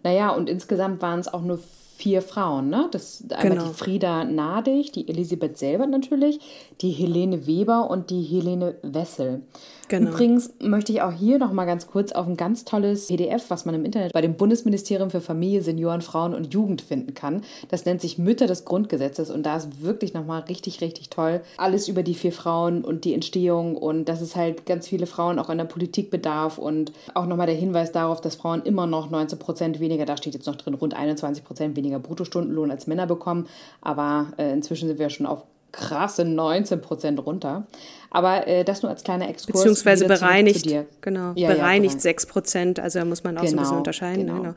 Naja, 0.03 0.29
und 0.29 0.49
insgesamt 0.49 1.01
waren 1.01 1.19
es 1.19 1.27
auch 1.27 1.41
nur 1.41 1.59
vier 1.97 2.21
Frauen, 2.21 2.69
ne? 2.69 2.87
Das 2.91 3.23
einmal 3.29 3.57
genau. 3.57 3.67
die 3.69 3.73
Frieda 3.73 4.23
Nadig, 4.23 4.91
die 4.91 5.09
Elisabeth 5.09 5.57
Selbert 5.57 5.89
natürlich, 5.89 6.39
die 6.81 6.91
Helene 6.91 7.47
Weber 7.47 7.89
und 7.89 8.11
die 8.11 8.21
Helene 8.21 8.75
Wessel. 8.83 9.41
Genau. 9.87 10.11
Übrigens 10.11 10.53
möchte 10.59 10.91
ich 10.91 11.01
auch 11.01 11.11
hier 11.11 11.37
noch 11.37 11.53
mal 11.53 11.65
ganz 11.65 11.87
kurz 11.87 12.11
auf 12.11 12.27
ein 12.27 12.35
ganz 12.35 12.65
tolles 12.65 13.07
PDF, 13.07 13.49
was 13.49 13.65
man 13.65 13.75
im 13.75 13.85
Internet 13.85 14.11
bei 14.13 14.21
dem 14.21 14.35
Bundesministerium 14.35 15.09
für 15.09 15.21
Familie, 15.21 15.61
Senioren, 15.61 16.01
Frauen 16.01 16.33
und 16.33 16.53
Jugend 16.53 16.81
finden 16.81 17.13
kann. 17.13 17.41
Das 17.69 17.85
nennt 17.85 18.01
sich 18.01 18.17
Mütter 18.17 18.47
des 18.47 18.65
Grundgesetzes 18.65 19.29
und 19.29 19.45
da 19.45 19.57
ist 19.57 19.81
wirklich 19.81 20.13
noch 20.13 20.25
mal 20.25 20.39
richtig, 20.41 20.81
richtig 20.81 21.09
toll. 21.09 21.41
Alles 21.57 21.87
über 21.87 22.03
die 22.03 22.15
vier 22.15 22.33
Frauen 22.33 22.83
und 22.83 23.05
die 23.05 23.13
Entstehung 23.13 23.77
und 23.77 24.09
dass 24.09 24.21
es 24.21 24.35
halt 24.35 24.65
ganz 24.65 24.87
viele 24.87 25.05
Frauen 25.05 25.39
auch 25.39 25.49
in 25.49 25.57
der 25.57 25.65
Politik 25.65 26.11
bedarf 26.11 26.57
und 26.57 26.91
auch 27.13 27.25
noch 27.25 27.37
mal 27.37 27.45
der 27.45 27.55
Hinweis 27.55 27.91
darauf, 27.91 28.19
dass 28.19 28.35
Frauen 28.35 28.63
immer 28.63 28.87
noch 28.87 29.09
19 29.09 29.39
Prozent 29.39 29.79
weniger, 29.79 30.05
da 30.05 30.17
steht 30.17 30.33
jetzt 30.33 30.47
noch 30.47 30.55
drin, 30.55 30.73
rund 30.73 30.93
21 30.93 31.43
Prozent 31.43 31.75
weniger 31.75 31.99
Bruttostundenlohn 31.99 32.71
als 32.71 32.87
Männer 32.87 33.07
bekommen. 33.07 33.47
Aber 33.81 34.27
äh, 34.37 34.51
inzwischen 34.51 34.87
sind 34.87 34.99
wir 34.99 35.09
schon 35.09 35.25
auf 35.25 35.43
krasse 35.71 36.25
19 36.25 36.81
Prozent 36.81 37.25
runter. 37.25 37.67
Aber 38.09 38.47
äh, 38.47 38.63
das 38.63 38.83
nur 38.83 38.91
als 38.91 39.03
kleiner 39.03 39.29
Exkurs. 39.29 39.57
Beziehungsweise 39.57 40.05
bereinigt, 40.05 40.65
genau, 41.01 41.33
ja, 41.35 41.49
bereinigt 41.49 41.95
ja, 41.95 41.99
6 41.99 42.25
Prozent, 42.27 42.79
also 42.79 42.99
da 42.99 43.05
muss 43.05 43.23
man 43.23 43.37
auch 43.37 43.41
genau, 43.41 43.51
so 43.51 43.55
ein 43.55 43.59
bisschen 43.59 43.69
genau, 43.69 43.77
unterscheiden. 43.79 44.27
Genau. 44.27 44.41
genau. 44.41 44.53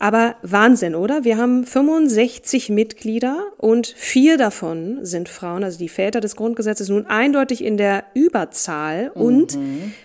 Aber 0.00 0.36
Wahnsinn, 0.42 0.94
oder? 0.94 1.24
Wir 1.24 1.36
haben 1.36 1.64
65 1.64 2.68
Mitglieder 2.68 3.46
und 3.58 3.86
vier 3.86 4.36
davon 4.36 5.04
sind 5.04 5.28
Frauen, 5.28 5.62
also 5.62 5.78
die 5.78 5.88
Väter 5.88 6.20
des 6.20 6.36
Grundgesetzes, 6.36 6.88
nun 6.88 7.06
eindeutig 7.06 7.64
in 7.64 7.76
der 7.76 8.04
Überzahl. 8.14 9.12
Mhm. 9.14 9.22
Und 9.22 9.58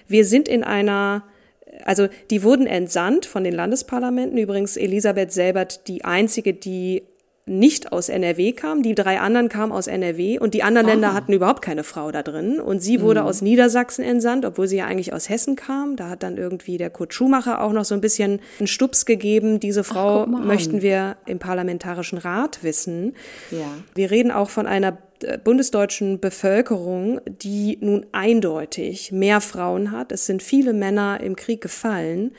wir 0.08 0.26
sind 0.26 0.48
in 0.48 0.64
einer 0.64 1.24
also 1.86 2.08
die 2.30 2.44
wurden 2.44 2.68
entsandt 2.68 3.26
von 3.26 3.44
den 3.44 3.54
Landesparlamenten. 3.54 4.38
Übrigens 4.38 4.76
Elisabeth 4.76 5.32
Selbert, 5.32 5.88
die 5.88 6.04
einzige, 6.04 6.54
die 6.54 7.04
nicht 7.50 7.92
aus 7.92 8.10
NRW 8.10 8.54
kam. 8.54 8.84
Die 8.84 8.96
drei 8.96 9.20
anderen 9.20 9.50
kamen 9.50 9.72
aus 9.72 9.88
NRW 9.88 10.40
und 10.40 10.54
die 10.54 10.64
anderen 10.64 10.88
Aha. 10.88 10.94
Länder 10.94 11.14
hatten 11.14 11.34
überhaupt 11.34 11.62
keine 11.62 11.84
Frau 11.84 12.12
da 12.12 12.24
drin. 12.24 12.60
Und 12.60 12.80
sie 12.80 13.02
wurde 13.02 13.22
mhm. 13.22 13.28
aus 13.28 13.42
Niedersachsen 13.42 14.06
entsandt, 14.06 14.46
obwohl 14.46 14.68
sie 14.68 14.78
ja 14.78 14.86
eigentlich 14.86 15.14
aus 15.14 15.30
Hessen 15.30 15.56
kam. 15.56 15.96
Da 15.96 16.10
hat 16.10 16.24
dann 16.24 16.38
irgendwie 16.38 16.78
der 16.78 16.90
Kurt 16.90 17.14
Schumacher 17.14 17.62
auch 17.62 17.74
noch 17.74 17.86
so 17.86 17.96
ein 17.96 18.02
bisschen 18.02 18.40
einen 18.60 18.68
Stups 18.68 19.06
gegeben. 19.06 19.60
Diese 19.60 19.84
Frau 19.84 20.24
Ach, 20.24 20.28
möchten 20.28 20.82
wir 20.82 21.18
im 21.26 21.40
Parlamentarischen 21.40 22.20
Rat 22.20 22.64
wissen. 22.64 23.16
Ja. 23.52 23.68
Wir 23.96 24.12
reden 24.12 24.32
auch 24.32 24.50
von 24.50 24.68
einer 24.68 24.98
bundesdeutschen 25.44 26.20
Bevölkerung, 26.20 27.22
die 27.26 27.78
nun 27.82 28.06
eindeutig 28.12 29.12
mehr 29.12 29.42
Frauen 29.42 29.92
hat. 29.92 30.12
Es 30.12 30.26
sind 30.26 30.44
viele 30.44 30.74
Männer 30.74 31.20
im 31.22 31.36
Krieg 31.36 31.62
gefallen. 31.62 32.32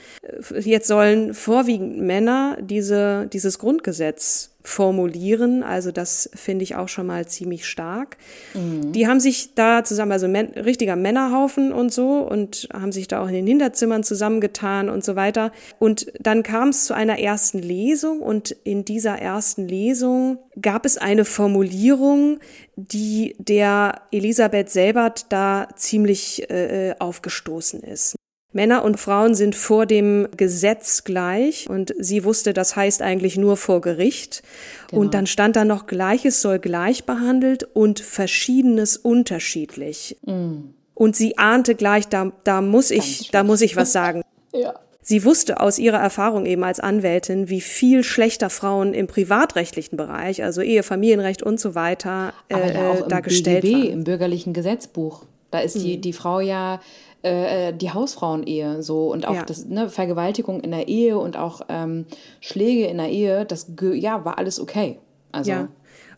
Jetzt 0.58 0.88
sollen 0.88 1.34
vorwiegend 1.34 1.98
Männer 1.98 2.56
diese, 2.60 3.28
dieses 3.32 3.58
Grundgesetz 3.58 4.50
formulieren. 4.62 5.62
Also 5.62 5.90
das 5.90 6.30
finde 6.34 6.64
ich 6.64 6.76
auch 6.76 6.88
schon 6.88 7.06
mal 7.06 7.26
ziemlich 7.26 7.66
stark. 7.66 8.16
Mhm. 8.54 8.92
Die 8.92 9.06
haben 9.06 9.20
sich 9.20 9.54
da 9.54 9.84
zusammen, 9.84 10.12
also 10.12 10.28
men, 10.28 10.48
richtiger 10.48 10.96
Männerhaufen 10.96 11.72
und 11.72 11.92
so 11.92 12.18
und 12.18 12.68
haben 12.72 12.92
sich 12.92 13.08
da 13.08 13.22
auch 13.22 13.28
in 13.28 13.34
den 13.34 13.46
Hinterzimmern 13.46 14.02
zusammengetan 14.02 14.88
und 14.88 15.04
so 15.04 15.16
weiter. 15.16 15.52
Und 15.78 16.12
dann 16.20 16.42
kam 16.42 16.70
es 16.70 16.84
zu 16.84 16.94
einer 16.94 17.18
ersten 17.18 17.58
Lesung 17.58 18.20
und 18.20 18.50
in 18.64 18.84
dieser 18.84 19.18
ersten 19.18 19.66
Lesung 19.66 20.38
gab 20.60 20.84
es 20.86 20.98
eine 20.98 21.24
Formulierung, 21.24 22.40
die 22.76 23.36
der 23.38 24.02
Elisabeth 24.10 24.70
Selbert 24.70 25.32
da 25.32 25.68
ziemlich 25.76 26.50
äh, 26.50 26.94
aufgestoßen 26.98 27.82
ist. 27.82 28.16
Männer 28.52 28.84
und 28.84 28.98
Frauen 28.98 29.34
sind 29.34 29.54
vor 29.54 29.86
dem 29.86 30.28
Gesetz 30.36 31.04
gleich 31.04 31.68
und 31.68 31.94
sie 31.98 32.24
wusste, 32.24 32.52
das 32.52 32.74
heißt 32.74 33.00
eigentlich 33.00 33.36
nur 33.36 33.56
vor 33.56 33.80
Gericht. 33.80 34.42
Genau. 34.88 35.02
Und 35.02 35.14
dann 35.14 35.26
stand 35.26 35.54
da 35.54 35.64
noch 35.64 35.86
Gleiches 35.86 36.42
soll 36.42 36.58
gleich 36.58 37.04
behandelt 37.04 37.62
und 37.62 38.00
Verschiedenes 38.00 38.96
unterschiedlich. 38.96 40.16
Mm. 40.26 40.70
Und 40.94 41.16
sie 41.16 41.38
ahnte 41.38 41.76
gleich, 41.76 42.08
da, 42.08 42.32
da 42.42 42.60
muss 42.60 42.90
ich, 42.90 43.30
da 43.30 43.44
muss 43.44 43.60
ich 43.60 43.76
was 43.76 43.92
sagen. 43.92 44.22
ja. 44.52 44.74
Sie 45.02 45.24
wusste 45.24 45.60
aus 45.60 45.78
ihrer 45.78 45.98
Erfahrung 45.98 46.44
eben 46.46 46.62
als 46.62 46.78
Anwältin, 46.78 47.48
wie 47.48 47.60
viel 47.60 48.04
schlechter 48.04 48.50
Frauen 48.50 48.92
im 48.92 49.06
privatrechtlichen 49.06 49.96
Bereich, 49.96 50.44
also 50.44 50.60
Ehe, 50.60 50.82
Familienrecht 50.82 51.42
und 51.42 51.58
so 51.58 51.74
weiter, 51.74 52.32
äh, 52.48 52.74
ja 52.74 52.94
dargestellt 53.08 53.62
BGB, 53.62 53.74
waren. 53.74 53.92
Im 53.92 54.04
bürgerlichen 54.04 54.52
Gesetzbuch. 54.52 55.24
Da 55.50 55.60
ist 55.60 55.74
die, 55.82 55.96
mhm. 55.96 56.00
die 56.02 56.12
Frau 56.12 56.40
ja 56.40 56.80
äh, 57.22 57.68
äh, 57.68 57.72
die 57.72 57.90
Hausfrauenehe 57.90 58.82
so 58.82 59.10
und 59.12 59.26
auch 59.26 59.34
ja. 59.34 59.44
das 59.44 59.66
ne, 59.66 59.90
Vergewaltigung 59.90 60.60
in 60.60 60.70
der 60.70 60.88
Ehe 60.88 61.18
und 61.18 61.36
auch 61.36 61.62
ähm, 61.68 62.06
Schläge 62.40 62.86
in 62.86 62.96
der 62.96 63.08
Ehe, 63.08 63.44
das 63.44 63.72
ja 63.94 64.24
war 64.24 64.38
alles 64.38 64.60
okay. 64.60 64.98
Also 65.32 65.50
ja. 65.50 65.68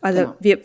Also 0.00 0.20
genau. 0.20 0.34
wir, 0.40 0.58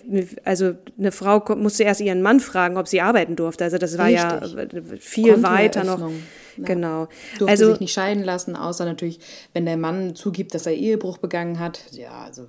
also 0.43 0.73
eine 0.97 1.11
Frau 1.11 1.43
musste 1.55 1.83
erst 1.83 2.01
ihren 2.01 2.21
Mann 2.21 2.39
fragen, 2.39 2.77
ob 2.77 2.87
sie 2.87 3.01
arbeiten 3.01 3.35
durfte. 3.35 3.63
Also 3.63 3.77
das 3.77 3.97
war 3.97 4.07
Richtig. 4.07 4.23
ja 4.23 4.97
viel 4.99 5.43
weiter 5.43 5.83
noch. 5.83 6.09
Ja. 6.57 6.65
Genau. 6.65 7.07
Durfte 7.37 7.47
also 7.51 7.71
sich 7.71 7.79
nicht 7.79 7.93
scheiden 7.93 8.23
lassen, 8.23 8.55
außer 8.55 8.85
natürlich, 8.85 9.19
wenn 9.53 9.65
der 9.65 9.77
Mann 9.77 10.15
zugibt, 10.15 10.53
dass 10.53 10.65
er 10.65 10.73
Ehebruch 10.73 11.17
begangen 11.17 11.59
hat. 11.59 11.81
Ja, 11.91 12.23
also. 12.25 12.47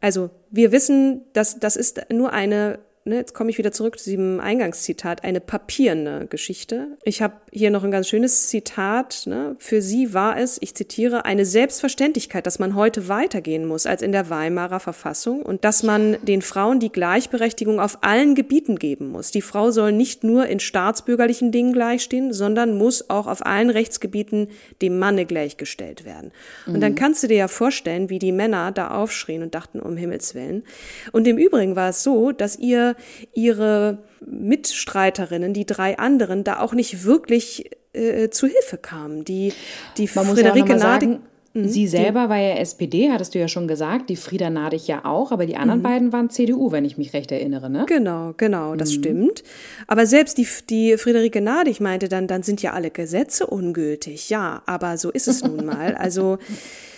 Also 0.00 0.30
wir 0.50 0.72
wissen, 0.72 1.22
dass 1.32 1.58
das 1.58 1.76
ist 1.76 2.00
nur 2.10 2.32
eine 2.32 2.78
ne, 3.06 3.16
jetzt 3.16 3.34
komme 3.34 3.50
ich 3.50 3.58
wieder 3.58 3.72
zurück 3.72 3.98
zu 3.98 4.10
diesem 4.10 4.40
Eingangszitat, 4.40 5.24
eine 5.24 5.40
papierne 5.40 6.26
Geschichte. 6.26 6.88
Ich 7.04 7.22
habe 7.22 7.34
hier 7.52 7.70
noch 7.70 7.84
ein 7.84 7.90
ganz 7.90 8.08
schönes 8.08 8.48
Zitat. 8.48 9.22
Ne? 9.26 9.56
Für 9.58 9.80
sie 9.80 10.12
war 10.12 10.38
es, 10.38 10.58
ich 10.60 10.74
zitiere, 10.74 11.24
eine 11.24 11.46
Selbstverständlichkeit, 11.46 12.46
dass 12.46 12.58
man 12.58 12.74
heute 12.74 13.08
weitergehen 13.08 13.66
muss 13.66 13.86
als 13.86 14.02
in 14.02 14.12
der 14.12 14.28
Weimarer 14.28 14.80
Verfassung 14.80 15.42
und 15.42 15.64
dass 15.64 15.82
man 15.82 16.16
den 16.22 16.42
Frauen 16.42 16.80
die 16.80 16.90
Gleichberechtigung 16.90 17.80
auf 17.80 17.98
allen 18.02 18.34
Gebieten 18.34 18.76
geben 18.76 19.10
muss. 19.10 19.30
Die 19.30 19.42
Frau 19.42 19.70
soll 19.70 19.92
nicht 19.92 20.24
nur 20.24 20.46
in 20.46 20.60
staatsbürgerlichen 20.60 21.52
Dingen 21.52 21.72
gleichstehen, 21.72 22.32
sondern 22.32 22.76
muss 22.76 23.08
auch 23.08 23.26
auf 23.26 23.46
allen 23.46 23.70
Rechtsgebieten 23.70 24.48
dem 24.82 24.98
Manne 24.98 25.26
gleichgestellt 25.26 26.04
werden. 26.04 26.32
Mhm. 26.66 26.74
Und 26.74 26.80
dann 26.80 26.92
mhm. 26.92 26.96
kannst 26.96 27.22
du 27.22 27.28
dir 27.28 27.36
ja 27.36 27.48
vorstellen, 27.48 28.10
wie 28.10 28.18
die 28.18 28.32
Männer 28.32 28.72
da 28.72 28.88
aufschrien 28.88 29.42
und 29.42 29.54
dachten, 29.54 29.78
um 29.80 29.96
Himmels 29.96 30.34
Willen. 30.34 30.64
Und 31.12 31.28
im 31.28 31.38
Übrigen 31.38 31.76
war 31.76 31.90
es 31.90 32.02
so, 32.02 32.32
dass 32.32 32.58
ihr 32.58 32.95
ihre 33.34 33.98
Mitstreiterinnen, 34.24 35.52
die 35.52 35.66
drei 35.66 35.98
anderen, 35.98 36.44
da 36.44 36.60
auch 36.60 36.72
nicht 36.72 37.04
wirklich 37.04 37.70
äh, 37.92 38.30
zu 38.30 38.46
Hilfe 38.46 38.78
kamen. 38.78 39.24
Die, 39.24 39.52
die 39.96 40.08
Man 40.14 40.26
Friederike 40.26 40.72
ja 40.72 40.76
Nadig. 40.76 41.18
Mhm. 41.56 41.68
Sie 41.68 41.86
selber 41.86 42.28
war 42.28 42.36
ja 42.36 42.56
SPD, 42.56 43.10
hattest 43.10 43.34
du 43.34 43.38
ja 43.38 43.48
schon 43.48 43.66
gesagt, 43.66 44.10
die 44.10 44.16
Frieda 44.16 44.50
Nadig 44.50 44.86
ja 44.86 45.06
auch, 45.06 45.32
aber 45.32 45.46
die 45.46 45.56
anderen 45.56 45.80
mhm. 45.80 45.84
beiden 45.84 46.12
waren 46.12 46.28
CDU, 46.28 46.70
wenn 46.70 46.84
ich 46.84 46.98
mich 46.98 47.14
recht 47.14 47.32
erinnere, 47.32 47.70
ne? 47.70 47.86
Genau, 47.88 48.34
genau, 48.36 48.76
das 48.76 48.90
mhm. 48.90 48.94
stimmt. 48.94 49.44
Aber 49.86 50.04
selbst 50.04 50.36
die, 50.36 50.46
die 50.68 50.98
Friederike 50.98 51.40
Nadig 51.40 51.80
meinte 51.80 52.08
dann, 52.08 52.26
dann 52.26 52.42
sind 52.42 52.60
ja 52.60 52.72
alle 52.72 52.90
Gesetze 52.90 53.46
ungültig. 53.46 54.28
Ja, 54.28 54.62
aber 54.66 54.98
so 54.98 55.10
ist 55.10 55.28
es 55.28 55.42
nun 55.42 55.64
mal. 55.64 55.94
Also 55.94 56.36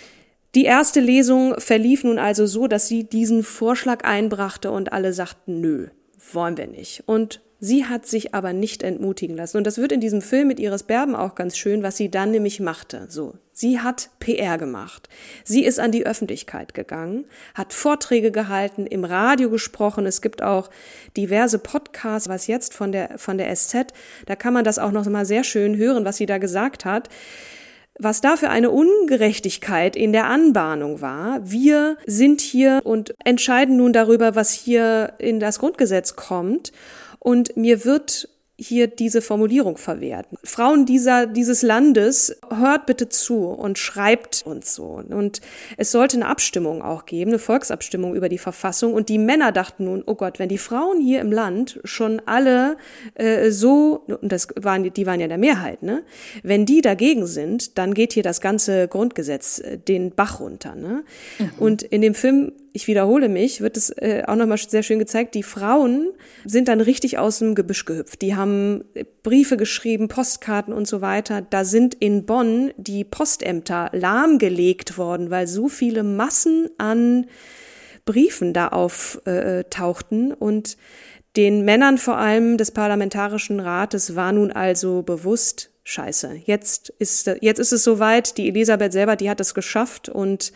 die 0.55 0.65
erste 0.65 0.99
Lesung 0.99 1.59
verlief 1.59 2.03
nun 2.03 2.17
also 2.17 2.45
so, 2.47 2.67
dass 2.67 2.87
sie 2.87 3.03
diesen 3.03 3.43
Vorschlag 3.43 4.03
einbrachte 4.03 4.71
und 4.71 4.91
alle 4.91 5.13
sagten, 5.13 5.61
nö, 5.61 5.87
wollen 6.33 6.57
wir 6.57 6.67
nicht. 6.67 7.03
Und 7.05 7.41
sie 7.59 7.85
hat 7.85 8.07
sich 8.07 8.33
aber 8.33 8.51
nicht 8.51 8.81
entmutigen 8.81 9.37
lassen. 9.37 9.57
Und 9.57 9.67
das 9.67 9.77
wird 9.77 9.91
in 9.91 10.01
diesem 10.01 10.23
Film 10.23 10.47
mit 10.47 10.59
Iris 10.59 10.83
Berben 10.83 11.15
auch 11.15 11.35
ganz 11.35 11.55
schön, 11.55 11.83
was 11.83 11.97
sie 11.97 12.09
dann 12.09 12.31
nämlich 12.31 12.59
machte. 12.59 13.05
So. 13.09 13.35
Sie 13.51 13.79
hat 13.79 14.09
PR 14.19 14.57
gemacht. 14.57 15.07
Sie 15.43 15.65
ist 15.65 15.79
an 15.79 15.91
die 15.91 16.07
Öffentlichkeit 16.07 16.73
gegangen, 16.73 17.25
hat 17.53 17.73
Vorträge 17.73 18.31
gehalten, 18.31 18.87
im 18.87 19.05
Radio 19.05 19.51
gesprochen. 19.51 20.07
Es 20.07 20.21
gibt 20.21 20.41
auch 20.41 20.71
diverse 21.15 21.59
Podcasts, 21.59 22.27
was 22.27 22.47
jetzt 22.47 22.73
von 22.73 22.91
der, 22.91 23.19
von 23.19 23.37
der 23.37 23.53
SZ. 23.53 23.87
Da 24.25 24.35
kann 24.35 24.53
man 24.53 24.63
das 24.63 24.79
auch 24.79 24.91
noch 24.91 25.05
mal 25.07 25.25
sehr 25.25 25.43
schön 25.43 25.77
hören, 25.77 26.05
was 26.05 26.17
sie 26.17 26.25
da 26.25 26.39
gesagt 26.39 26.85
hat 26.85 27.09
was 27.99 28.21
da 28.21 28.37
für 28.37 28.49
eine 28.49 28.71
Ungerechtigkeit 28.71 29.95
in 29.95 30.13
der 30.13 30.25
Anbahnung 30.25 31.01
war. 31.01 31.39
Wir 31.43 31.97
sind 32.05 32.41
hier 32.41 32.79
und 32.83 33.13
entscheiden 33.25 33.75
nun 33.77 33.93
darüber, 33.93 34.35
was 34.35 34.51
hier 34.51 35.13
in 35.19 35.39
das 35.39 35.59
Grundgesetz 35.59 36.15
kommt. 36.15 36.71
Und 37.19 37.57
mir 37.57 37.83
wird 37.83 38.29
hier 38.59 38.87
diese 38.87 39.21
Formulierung 39.21 39.77
verwehrt. 39.77 40.27
Frauen 40.43 40.85
dieser, 40.85 41.25
dieses 41.27 41.61
Landes, 41.61 42.37
hört 42.49 42.85
bitte 42.85 43.07
zu 43.07 43.45
und 43.45 43.77
schreibt 43.77 44.43
uns 44.45 44.75
so. 44.75 45.01
Und 45.09 45.41
es 45.77 45.91
sollte 45.91 46.17
eine 46.17 46.27
Abstimmung 46.27 46.81
auch 46.81 47.05
geben, 47.05 47.31
eine 47.31 47.39
Volksabstimmung 47.39 48.15
über 48.15 48.27
die 48.27 48.37
Verfassung. 48.37 48.93
Und 48.93 49.09
die 49.09 49.17
Männer 49.17 49.51
dachten 49.51 49.85
nun, 49.85 50.03
oh 50.05 50.15
Gott, 50.15 50.39
wenn 50.39 50.49
die 50.49 50.57
Frauen 50.57 50.99
hier 50.99 51.21
im 51.21 51.31
Land 51.31 51.79
schon 51.85 52.21
alle 52.25 52.77
äh, 53.15 53.49
so, 53.49 54.03
und 54.07 54.31
das 54.31 54.49
waren, 54.55 54.91
die 54.91 55.05
waren 55.05 55.19
ja 55.19 55.27
der 55.27 55.37
Mehrheit, 55.37 55.81
ne? 55.81 56.03
Wenn 56.43 56.65
die 56.65 56.81
dagegen 56.81 57.25
sind, 57.25 57.77
dann 57.77 57.93
geht 57.93 58.13
hier 58.13 58.23
das 58.23 58.41
ganze 58.41 58.87
Grundgesetz 58.87 59.59
äh, 59.59 59.77
den 59.77 60.11
Bach 60.11 60.39
runter, 60.39 60.75
ne? 60.75 61.03
Mhm. 61.37 61.51
Und 61.59 61.83
in 61.83 62.01
dem 62.01 62.13
Film 62.13 62.51
ich 62.73 62.87
wiederhole 62.87 63.29
mich, 63.29 63.61
wird 63.61 63.77
es 63.77 63.89
äh, 63.89 64.23
auch 64.25 64.35
nochmal 64.35 64.57
sehr 64.57 64.83
schön 64.83 64.99
gezeigt, 64.99 65.35
die 65.35 65.43
Frauen 65.43 66.09
sind 66.45 66.67
dann 66.67 66.81
richtig 66.81 67.17
aus 67.17 67.39
dem 67.39 67.55
Gebüsch 67.55 67.85
gehüpft. 67.85 68.21
Die 68.21 68.35
haben 68.35 68.83
Briefe 69.23 69.57
geschrieben, 69.57 70.07
Postkarten 70.07 70.73
und 70.73 70.87
so 70.87 71.01
weiter. 71.01 71.41
Da 71.41 71.65
sind 71.65 71.95
in 71.95 72.25
Bonn 72.25 72.71
die 72.77 73.03
Postämter 73.03 73.89
lahmgelegt 73.93 74.97
worden, 74.97 75.29
weil 75.29 75.47
so 75.47 75.67
viele 75.67 76.03
Massen 76.03 76.69
an 76.77 77.27
Briefen 78.05 78.53
da 78.53 78.69
auftauchten. 78.69 80.31
Äh, 80.31 80.35
und 80.35 80.77
den 81.35 81.63
Männern 81.63 81.97
vor 81.97 82.17
allem 82.17 82.57
des 82.57 82.71
Parlamentarischen 82.71 83.59
Rates 83.59 84.15
war 84.15 84.31
nun 84.31 84.51
also 84.51 85.03
bewusst, 85.03 85.71
scheiße, 85.83 86.41
jetzt 86.45 86.89
ist, 86.99 87.27
jetzt 87.41 87.59
ist 87.59 87.71
es 87.71 87.83
soweit, 87.83 88.37
die 88.37 88.47
Elisabeth 88.47 88.93
selber, 88.93 89.15
die 89.15 89.29
hat 89.29 89.39
es 89.39 89.53
geschafft 89.53 90.09
und 90.09 90.51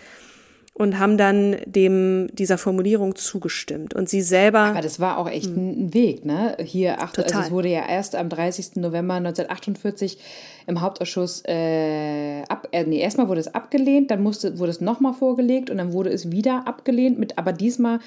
und 0.76 0.98
haben 0.98 1.18
dann 1.20 1.58
dem 1.66 2.30
dieser 2.34 2.58
Formulierung 2.58 3.16
zugestimmt. 3.16 3.94
Und 3.94 4.10
sie 4.10 4.22
selber. 4.22 4.60
Aber 4.60 4.82
das 4.82 5.00
war 5.00 5.18
auch 5.20 5.30
echt 5.30 5.46
hm. 5.46 5.86
ein 5.86 5.94
Weg, 5.94 6.26
ne? 6.26 6.58
Hier, 6.60 7.00
acht, 7.00 7.20
also 7.20 7.40
es 7.40 7.52
wurde 7.52 7.70
ja 7.70 7.88
erst 7.88 8.16
am 8.16 8.28
30. 8.28 8.78
November 8.78 9.14
1948 9.16 10.18
im 10.66 10.82
Hauptausschuss 10.82 11.44
äh, 11.46 12.42
ab, 12.48 12.70
äh, 12.72 12.86
nee, 12.86 13.00
erstmal 13.00 13.28
wurde 13.28 13.42
es 13.42 13.54
abgelehnt, 13.54 14.10
dann 14.10 14.24
musste, 14.24 14.58
wurde 14.58 14.72
es 14.72 14.82
nochmal 14.82 15.14
vorgelegt 15.14 15.70
und 15.70 15.78
dann 15.78 15.94
wurde 15.94 16.10
es 16.10 16.32
wieder 16.32 16.68
abgelehnt, 16.68 17.20
mit 17.20 17.38
aber 17.38 17.54
diesmal 17.54 18.00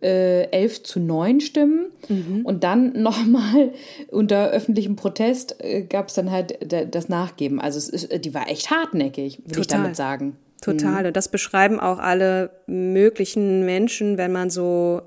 äh, 0.00 0.44
11 0.50 0.82
zu 0.84 1.00
9 1.00 1.40
Stimmen. 1.40 1.86
Mhm. 2.08 2.40
Und 2.44 2.64
dann 2.64 2.92
nochmal 3.02 3.72
unter 4.10 4.48
öffentlichem 4.48 4.96
Protest 4.96 5.56
äh, 5.62 5.82
gab 5.82 6.08
es 6.08 6.14
dann 6.14 6.30
halt 6.30 6.58
das 6.94 7.10
Nachgeben. 7.10 7.60
Also 7.60 7.76
es 7.76 7.90
ist, 7.90 8.24
die 8.24 8.32
war 8.32 8.48
echt 8.48 8.70
hartnäckig, 8.70 9.42
Total. 9.46 9.60
ich 9.60 9.66
damit 9.66 9.96
sagen. 9.96 10.36
Total. 10.64 11.02
Mhm. 11.02 11.06
Und 11.08 11.16
das 11.16 11.28
beschreiben 11.28 11.78
auch 11.78 11.98
alle 11.98 12.50
möglichen 12.66 13.66
Menschen, 13.66 14.16
wenn 14.16 14.32
man 14.32 14.48
so 14.48 15.02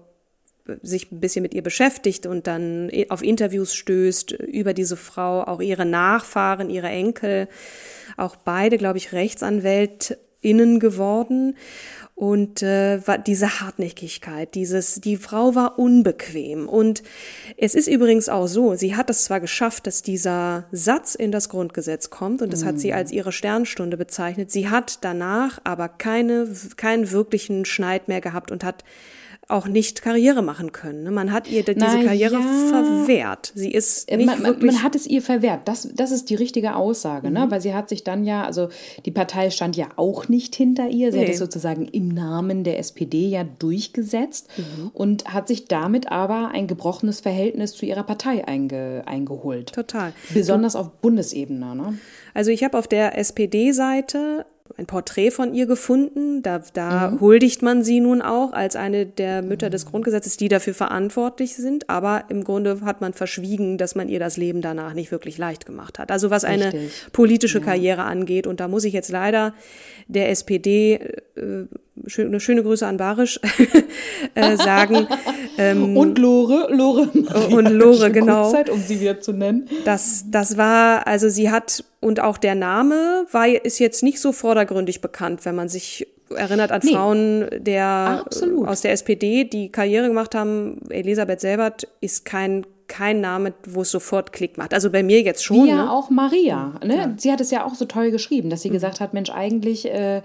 sich 0.83 1.11
ein 1.11 1.19
bisschen 1.19 1.41
mit 1.41 1.53
ihr 1.55 1.63
beschäftigt 1.63 2.27
und 2.27 2.45
dann 2.45 2.91
auf 3.09 3.23
Interviews 3.23 3.73
stößt 3.73 4.31
über 4.33 4.73
diese 4.73 4.97
Frau, 4.97 5.43
auch 5.43 5.61
ihre 5.61 5.85
Nachfahren, 5.85 6.69
ihre 6.69 6.89
Enkel, 6.89 7.47
auch 8.17 8.35
beide, 8.35 8.77
glaube 8.77 8.97
ich, 8.99 9.13
RechtsanwältInnen 9.13 10.79
geworden. 10.79 11.55
Und 12.17 12.63
äh, 12.63 12.99
diese 13.27 13.59
Hartnäckigkeit, 13.61 14.55
dieses, 14.55 14.95
die 14.95 15.17
Frau 15.17 15.53
war 15.53 15.77
unbequem. 15.77 16.67
Und 16.67 17.03
es 17.57 17.75
ist 17.75 17.87
übrigens 17.87 18.27
auch 18.27 18.47
so, 18.47 18.73
sie 18.73 18.95
hat 18.95 19.11
es 19.11 19.25
zwar 19.25 19.39
geschafft, 19.39 19.85
dass 19.85 20.01
dieser 20.01 20.65
Satz 20.71 21.13
in 21.13 21.31
das 21.31 21.47
Grundgesetz 21.47 22.09
kommt, 22.09 22.41
und 22.41 22.51
das 22.51 22.63
mhm. 22.63 22.69
hat 22.69 22.79
sie 22.79 22.91
als 22.91 23.11
ihre 23.11 23.31
Sternstunde 23.31 23.97
bezeichnet. 23.97 24.49
Sie 24.49 24.67
hat 24.67 24.97
danach 25.03 25.59
aber 25.63 25.89
keine, 25.89 26.47
keinen 26.75 27.11
wirklichen 27.11 27.65
Schneid 27.65 28.07
mehr 28.07 28.19
gehabt 28.19 28.49
und 28.49 28.63
hat 28.63 28.83
auch 29.49 29.67
nicht 29.67 30.01
Karriere 30.01 30.41
machen 30.41 30.73
können. 30.73 31.03
Ne? 31.03 31.11
Man 31.11 31.31
hat 31.31 31.49
ihr 31.49 31.63
diese 31.63 31.79
Na, 31.79 32.03
Karriere 32.03 32.35
ja. 32.35 32.69
verwehrt. 32.69 33.53
Sie 33.55 33.71
ist 33.71 34.09
äh, 34.09 34.17
nicht 34.17 34.25
man, 34.25 34.43
wirklich 34.43 34.73
man 34.73 34.83
hat 34.83 34.95
es 34.95 35.07
ihr 35.07 35.21
verwehrt. 35.21 35.61
Das, 35.65 35.87
das 35.93 36.11
ist 36.11 36.29
die 36.29 36.35
richtige 36.35 36.75
Aussage, 36.75 37.31
ne? 37.31 37.39
mhm. 37.39 37.45
ne? 37.45 37.51
weil 37.51 37.61
sie 37.61 37.73
hat 37.73 37.87
sich 37.87 38.03
dann 38.03 38.25
ja, 38.25 38.43
also 38.43 38.67
die 39.05 39.11
Partei 39.11 39.49
stand 39.49 39.77
ja 39.77 39.87
auch 39.95 40.27
nicht 40.27 40.55
hinter 40.55 40.89
ihr. 40.89 41.11
Sie 41.11 41.19
nee. 41.19 41.25
hat 41.25 41.31
es 41.31 41.39
sozusagen 41.39 41.85
im 41.85 42.09
Namen 42.09 42.65
der 42.65 42.77
SPD 42.79 43.29
ja 43.29 43.45
durchgesetzt 43.45 44.49
mhm. 44.57 44.91
und 44.93 45.33
hat 45.33 45.47
sich 45.47 45.65
damit 45.65 46.11
aber 46.11 46.49
ein 46.49 46.67
gebrochenes 46.67 47.21
Verhältnis 47.21 47.71
zu 47.71 47.85
ihrer 47.85 48.03
Partei 48.03 48.45
einge, 48.45 49.03
eingeholt. 49.05 49.71
Total. 49.71 50.11
Besonders 50.33 50.75
auf 50.75 50.91
Bundesebene. 51.01 51.73
Ne? 51.73 51.97
Also 52.33 52.51
ich 52.51 52.65
habe 52.65 52.77
auf 52.77 52.87
der 52.87 53.17
SPD-Seite 53.17 54.45
ein 54.77 54.85
Porträt 54.85 55.31
von 55.31 55.53
ihr 55.53 55.65
gefunden. 55.65 56.41
Da, 56.43 56.61
da 56.73 57.11
mhm. 57.11 57.21
huldigt 57.21 57.61
man 57.61 57.83
sie 57.83 57.99
nun 57.99 58.21
auch 58.21 58.53
als 58.53 58.75
eine 58.75 59.05
der 59.05 59.41
Mütter 59.41 59.69
des 59.69 59.85
Grundgesetzes, 59.85 60.37
die 60.37 60.49
dafür 60.49 60.73
verantwortlich 60.73 61.55
sind. 61.55 61.89
Aber 61.89 62.25
im 62.29 62.43
Grunde 62.43 62.81
hat 62.81 63.01
man 63.01 63.13
verschwiegen, 63.13 63.77
dass 63.77 63.95
man 63.95 64.09
ihr 64.09 64.19
das 64.19 64.37
Leben 64.37 64.61
danach 64.61 64.93
nicht 64.93 65.11
wirklich 65.11 65.37
leicht 65.37 65.65
gemacht 65.65 65.99
hat. 65.99 66.11
Also 66.11 66.29
was 66.29 66.43
eine 66.43 66.73
Richtig. 66.73 67.11
politische 67.11 67.59
ja. 67.59 67.65
Karriere 67.65 68.03
angeht. 68.03 68.47
Und 68.47 68.59
da 68.59 68.67
muss 68.67 68.83
ich 68.83 68.93
jetzt 68.93 69.09
leider 69.09 69.53
der 70.07 70.29
SPD 70.29 70.95
äh, 71.35 71.65
schöne, 72.05 72.39
schöne 72.39 72.63
Grüße 72.63 72.85
an 72.85 72.97
Barisch 72.97 73.39
äh, 74.35 74.55
sagen. 74.55 75.07
Ähm, 75.57 75.97
und 75.97 76.17
Lore, 76.17 76.67
Lore. 76.71 77.09
Und 77.49 77.69
Lore, 77.71 78.11
genau. 78.11 78.51
Zeit, 78.51 78.69
um 78.69 78.79
sie 78.79 78.99
wieder 78.99 79.19
zu 79.19 79.33
nennen. 79.33 79.67
Das, 79.85 80.25
das 80.29 80.57
war, 80.57 81.07
also 81.07 81.29
sie 81.29 81.49
hat, 81.49 81.83
und 81.99 82.19
auch 82.19 82.37
der 82.37 82.55
Name 82.55 83.25
war, 83.31 83.47
ist 83.47 83.79
jetzt 83.79 84.03
nicht 84.03 84.19
so 84.19 84.31
vordergründig 84.31 85.01
bekannt, 85.01 85.45
wenn 85.45 85.55
man 85.55 85.69
sich 85.69 86.07
erinnert 86.35 86.71
an 86.71 86.81
nee. 86.83 86.91
Frauen 86.91 87.47
der, 87.57 88.23
Absolut. 88.25 88.67
aus 88.67 88.81
der 88.81 88.91
SPD, 88.91 89.45
die 89.45 89.71
Karriere 89.71 90.07
gemacht 90.07 90.35
haben. 90.35 90.81
Elisabeth 90.89 91.41
Selbert 91.41 91.87
ist 92.01 92.25
kein 92.25 92.65
kein 92.87 93.19
Name, 93.19 93.53
wo 93.65 93.81
es 93.81 93.91
sofort 93.91 94.31
Klick 94.31 94.57
macht. 94.57 94.73
Also 94.73 94.89
bei 94.89 95.03
mir 95.03 95.21
jetzt 95.21 95.43
schon. 95.43 95.65
Wie 95.65 95.69
ja 95.69 95.85
ne? 95.85 95.91
auch 95.91 96.09
Maria. 96.09 96.73
Ne? 96.83 96.95
Ja. 96.95 97.13
Sie 97.17 97.31
hat 97.31 97.41
es 97.41 97.51
ja 97.51 97.65
auch 97.65 97.75
so 97.75 97.85
toll 97.85 98.11
geschrieben, 98.11 98.49
dass 98.49 98.61
sie 98.61 98.69
mhm. 98.69 98.73
gesagt 98.73 99.01
hat, 99.01 99.13
Mensch, 99.13 99.29
eigentlich, 99.29 99.85
äh, 99.91 100.21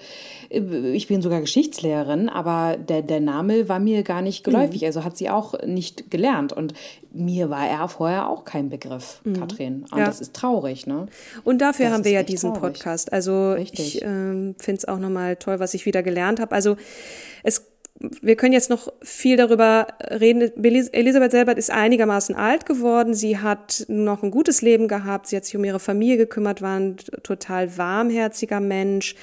ich 0.49 1.09
bin 1.09 1.23
sogar 1.23 1.41
Geschichtslehrerin, 1.41 2.29
aber 2.29 2.77
der, 2.77 3.03
der 3.03 3.21
Name 3.21 3.69
war 3.69 3.81
mir 3.81 4.05
gar 4.05 4.23
nicht 4.23 4.45
geläufig. 4.45 4.83
Mhm. 4.83 4.87
Also 4.87 5.05
hat 5.05 5.17
sie 5.17 5.29
auch 5.29 5.61
nicht 5.67 6.11
gelernt. 6.11 6.53
Und 6.53 6.75
mir 7.13 7.51
war 7.51 7.67
er 7.67 7.89
vorher 7.89 8.29
auch 8.29 8.45
kein 8.45 8.69
Begriff, 8.69 9.21
mhm. 9.25 9.41
Katrin. 9.41 9.85
Und 9.91 9.99
ja. 9.99 10.07
das 10.07 10.21
ist 10.21 10.35
traurig. 10.35 10.87
Ne? 10.87 11.07
Und 11.43 11.59
dafür 11.61 11.87
das 11.87 11.95
haben 11.95 12.05
wir 12.05 12.13
ja 12.13 12.23
diesen 12.23 12.55
traurig. 12.55 12.75
Podcast. 12.75 13.13
Also 13.13 13.53
Richtig. 13.53 13.97
ich 13.97 14.03
äh, 14.03 14.07
finde 14.07 14.55
es 14.77 14.85
auch 14.87 14.99
nochmal 14.99 15.37
toll, 15.37 15.59
was 15.59 15.75
ich 15.75 15.85
wieder 15.85 16.03
gelernt 16.03 16.39
habe. 16.39 16.55
Also 16.55 16.77
es 17.43 17.72
wir 18.01 18.37
können 18.37 18.53
jetzt 18.53 18.71
noch 18.71 18.93
viel 19.03 19.37
darüber 19.37 19.87
reden. 20.11 20.51
Elisabeth 20.65 21.31
Selbert 21.31 21.59
ist 21.59 21.71
einigermaßen 21.71 22.35
alt 22.35 22.67
geworden. 22.67 23.15
Sie 23.15 23.39
hat 23.39 23.85
noch 23.89 24.23
ein 24.23 24.31
gutes 24.31 24.63
Leben 24.63 24.89
gehabt. 24.89 25.29
Sie 25.29 25.37
hat 25.37 25.45
sich 25.45 25.57
um 25.57 25.65
ihre 25.65 25.79
Familie 25.79 26.17
gekümmert, 26.17 26.63
war 26.63 26.79
ein 26.79 26.97
total 27.23 27.77
warmherziger 27.77 28.61
Mensch. 28.61 29.15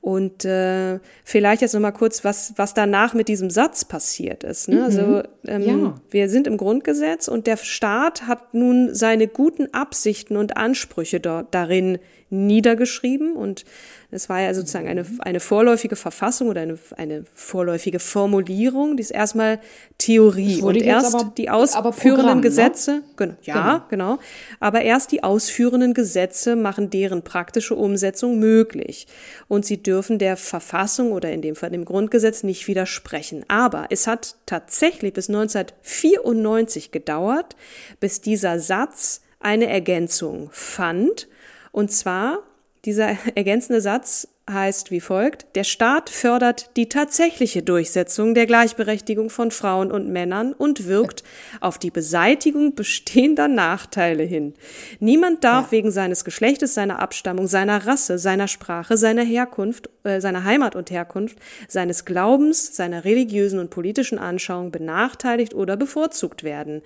Und 0.00 0.44
äh, 0.44 1.00
vielleicht 1.24 1.62
jetzt 1.62 1.74
noch 1.74 1.80
mal 1.80 1.90
kurz, 1.90 2.24
was, 2.24 2.54
was 2.56 2.72
danach 2.72 3.14
mit 3.14 3.28
diesem 3.28 3.50
Satz 3.50 3.84
passiert 3.84 4.44
ist. 4.44 4.68
Ne? 4.68 4.84
Also, 4.84 5.02
mhm. 5.02 5.14
Also 5.14 5.28
ähm, 5.46 5.62
ja. 5.62 5.94
wir 6.10 6.28
sind 6.28 6.46
im 6.46 6.56
Grundgesetz 6.56 7.26
und 7.26 7.46
der 7.46 7.56
Staat 7.56 8.26
hat 8.26 8.54
nun 8.54 8.94
seine 8.94 9.28
guten 9.28 9.74
Absichten 9.74 10.36
und 10.36 10.56
Ansprüche 10.56 11.20
dort 11.20 11.54
darin 11.54 11.98
niedergeschrieben 12.30 13.34
und 13.34 13.64
es 14.10 14.28
war 14.28 14.40
ja 14.40 14.52
sozusagen 14.54 14.88
eine, 14.88 15.06
eine 15.20 15.40
vorläufige 15.40 15.96
Verfassung 15.96 16.48
oder 16.48 16.62
eine, 16.62 16.78
eine 16.96 17.24
vorläufige 17.34 17.98
Formulierung, 17.98 18.96
die 18.96 19.02
ist 19.02 19.10
erstmal 19.10 19.60
Theorie 19.98 20.62
und 20.62 20.76
erst 20.76 21.14
aber, 21.14 21.32
die 21.36 21.50
ausführenden 21.50 22.36
ne? 22.36 22.40
Gesetze, 22.40 22.92
ne? 22.92 23.02
genau, 23.16 23.34
ja, 23.42 23.84
genau. 23.88 24.14
genau, 24.14 24.18
aber 24.58 24.82
erst 24.82 25.12
die 25.12 25.22
ausführenden 25.22 25.94
Gesetze 25.94 26.56
machen 26.56 26.90
deren 26.90 27.22
praktische 27.22 27.74
Umsetzung 27.74 28.38
möglich 28.38 29.06
und 29.48 29.64
sie 29.64 29.82
dürfen 29.82 30.18
der 30.18 30.36
Verfassung 30.36 31.12
oder 31.12 31.30
in 31.30 31.42
dem 31.42 31.56
Fall 31.56 31.70
dem 31.70 31.84
Grundgesetz 31.84 32.42
nicht 32.42 32.66
widersprechen. 32.66 33.44
Aber 33.48 33.86
es 33.90 34.06
hat 34.06 34.36
tatsächlich 34.46 35.12
bis 35.12 35.28
1994 35.28 36.90
gedauert, 36.90 37.56
bis 38.00 38.20
dieser 38.20 38.58
Satz 38.58 39.22
eine 39.38 39.68
Ergänzung 39.68 40.50
fand 40.52 41.28
und 41.72 41.92
zwar, 41.92 42.40
dieser 42.84 43.16
ergänzende 43.34 43.80
Satz 43.80 44.28
heißt 44.48 44.90
wie 44.90 45.00
folgt, 45.00 45.46
der 45.54 45.64
Staat 45.64 46.10
fördert 46.10 46.76
die 46.76 46.88
tatsächliche 46.88 47.62
Durchsetzung 47.62 48.34
der 48.34 48.46
Gleichberechtigung 48.46 49.30
von 49.30 49.50
Frauen 49.50 49.92
und 49.92 50.08
Männern 50.08 50.52
und 50.52 50.86
wirkt 50.86 51.22
auf 51.60 51.78
die 51.78 51.90
Beseitigung 51.90 52.74
bestehender 52.74 53.48
Nachteile 53.48 54.24
hin. 54.24 54.54
Niemand 54.98 55.44
darf 55.44 55.66
ja. 55.66 55.72
wegen 55.72 55.90
seines 55.90 56.24
Geschlechtes, 56.24 56.74
seiner 56.74 57.00
Abstammung, 57.00 57.46
seiner 57.46 57.86
Rasse, 57.86 58.18
seiner 58.18 58.48
Sprache, 58.48 58.96
seiner 58.96 59.24
Herkunft, 59.24 59.88
äh, 60.04 60.20
seiner 60.20 60.44
Heimat 60.44 60.74
und 60.74 60.90
Herkunft, 60.90 61.38
seines 61.68 62.04
Glaubens, 62.04 62.74
seiner 62.74 63.04
religiösen 63.04 63.60
und 63.60 63.70
politischen 63.70 64.18
Anschauung 64.18 64.70
benachteiligt 64.70 65.54
oder 65.54 65.76
bevorzugt 65.76 66.42
werden. 66.42 66.82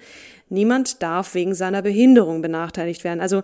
Niemand 0.51 1.03
darf 1.03 1.35
wegen 1.35 1.55
seiner 1.55 1.83
Behinderung 1.83 2.43
benachteiligt 2.43 3.05
werden. 3.05 3.21
Also 3.21 3.43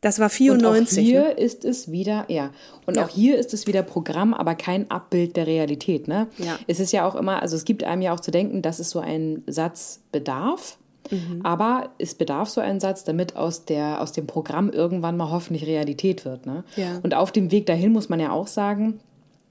das 0.00 0.20
war 0.20 0.30
94. 0.30 0.98
Und 0.98 1.04
auch 1.04 1.08
hier 1.08 1.22
ne? 1.22 1.30
ist 1.30 1.64
es 1.64 1.90
wieder, 1.90 2.24
ja, 2.28 2.50
und 2.86 2.96
ja. 2.96 3.04
auch 3.04 3.08
hier 3.08 3.36
ist 3.36 3.52
es 3.52 3.66
wieder 3.66 3.82
Programm, 3.82 4.32
aber 4.32 4.54
kein 4.54 4.90
Abbild 4.90 5.36
der 5.36 5.46
Realität. 5.46 6.06
Ne? 6.06 6.28
Ja. 6.38 6.58
Es 6.66 6.78
ist 6.78 6.92
ja 6.92 7.06
auch 7.06 7.16
immer, 7.16 7.42
also 7.42 7.56
es 7.56 7.64
gibt 7.64 7.82
einem 7.84 8.02
ja 8.02 8.14
auch 8.14 8.20
zu 8.20 8.30
denken, 8.30 8.62
dass 8.62 8.78
es 8.78 8.90
so 8.90 9.00
einen 9.00 9.42
Satz 9.46 10.00
bedarf. 10.12 10.78
Mhm. 11.10 11.40
Aber 11.42 11.90
es 11.98 12.14
bedarf 12.14 12.50
so 12.50 12.60
einen 12.60 12.80
Satz, 12.80 13.02
damit 13.02 13.34
aus, 13.34 13.64
der, 13.64 14.02
aus 14.02 14.12
dem 14.12 14.26
Programm 14.26 14.68
irgendwann 14.68 15.16
mal 15.16 15.30
hoffentlich 15.30 15.66
Realität 15.66 16.26
wird. 16.26 16.44
Ne? 16.44 16.64
Ja. 16.76 16.98
Und 17.02 17.14
auf 17.14 17.32
dem 17.32 17.50
Weg 17.50 17.64
dahin 17.66 17.92
muss 17.92 18.10
man 18.10 18.20
ja 18.20 18.30
auch 18.30 18.46
sagen, 18.46 19.00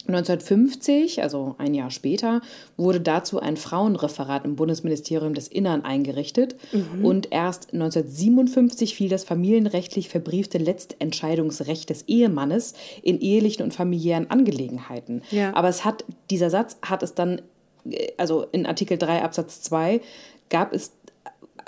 1950, 0.08 1.22
also 1.22 1.56
ein 1.58 1.74
Jahr 1.74 1.92
später, 1.92 2.42
wurde 2.78 3.02
dazu 3.02 3.40
ein 3.40 3.58
Frauenreferat 3.58 4.46
im 4.46 4.56
Bundesministerium 4.56 5.34
des 5.34 5.48
Innern 5.48 5.84
eingerichtet 5.84 6.56
mhm. 6.72 7.06
und 7.06 7.32
erst 7.32 7.74
1957 7.74 8.96
fiel 8.96 9.10
das 9.10 9.24
familienrechtlich 9.24 10.10
verbriefte 10.10 10.58
Letztentscheidungsrecht 10.58 11.90
des 11.90 12.04
Ehemannes 12.08 12.74
in 13.04 13.20
ehelichen 13.20 13.64
und 13.64 13.74
familiären 13.74 14.30
Angelegenheiten. 14.32 15.22
Ja. 15.32 15.56
Aber 15.56 15.70
es 15.70 15.86
hat, 15.86 16.06
dieser 16.30 16.50
Satz 16.50 16.78
hat 16.82 17.04
es 17.04 17.14
dann, 17.14 17.42
äh, 17.90 18.12
also 18.18 18.46
in 18.52 18.66
Artikel 18.66 18.98
3 18.98 19.24
Absatz 19.24 19.62
2 19.62 20.02
gab 20.50 20.74
es 20.74 20.92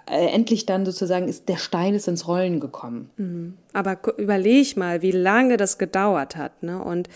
endlich 0.09 0.65
dann 0.65 0.85
sozusagen 0.85 1.27
ist 1.27 1.49
der 1.49 1.57
Stein 1.57 1.93
ist 1.93 2.07
ins 2.07 2.27
Rollen 2.27 2.59
gekommen. 2.59 3.09
Mhm. 3.17 3.53
Aber 3.73 3.99
überleg 4.17 4.75
mal, 4.75 5.01
wie 5.01 5.11
lange 5.11 5.57
das 5.57 5.77
gedauert 5.77 6.35
hat, 6.35 6.63
ne? 6.63 6.83
Und 6.83 7.09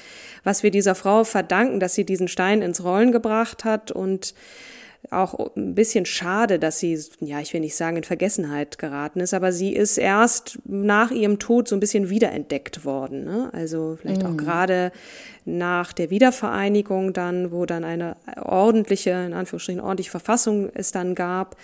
was 0.44 0.64
wir 0.64 0.72
dieser 0.72 0.96
Frau 0.96 1.24
verdanken, 1.24 1.80
dass 1.80 1.96
sie 1.96 2.06
diesen 2.06 2.28
Stein 2.28 2.62
ins 2.62 2.84
Rollen 2.84 3.12
gebracht 3.12 3.66
hat 3.66 3.92
und 3.92 4.34
auch 5.12 5.56
ein 5.56 5.76
bisschen 5.76 6.06
schade, 6.06 6.60
dass 6.60 6.80
sie, 6.80 6.98
ja, 7.20 7.40
ich 7.40 7.54
will 7.54 7.60
nicht 7.60 7.76
sagen, 7.76 7.98
in 7.98 8.04
Vergessenheit 8.04 8.78
geraten 8.78 9.20
ist, 9.20 9.34
aber 9.34 9.52
sie 9.52 9.74
ist 9.74 9.98
erst 9.98 10.60
nach 10.66 11.12
ihrem 11.12 11.40
Tod 11.40 11.68
so 11.68 11.76
ein 11.76 11.80
bisschen 11.80 12.10
wiederentdeckt 12.10 12.86
worden. 12.86 13.26
Ne? 13.26 13.50
Also 13.54 13.98
vielleicht 14.00 14.24
mhm. 14.24 14.30
auch 14.30 14.38
gerade 14.38 14.92
nach 15.46 15.92
der 15.92 16.10
Wiedervereinigung 16.10 17.12
dann, 17.12 17.52
wo 17.52 17.66
dann 17.66 17.84
eine 17.84 18.16
ordentliche, 18.42 19.12
in 19.12 19.34
Anführungsstrichen 19.34 19.82
ordentliche 19.82 20.12
Verfassung 20.12 20.70
es 20.74 20.92
dann 20.92 21.16
gab 21.16 21.58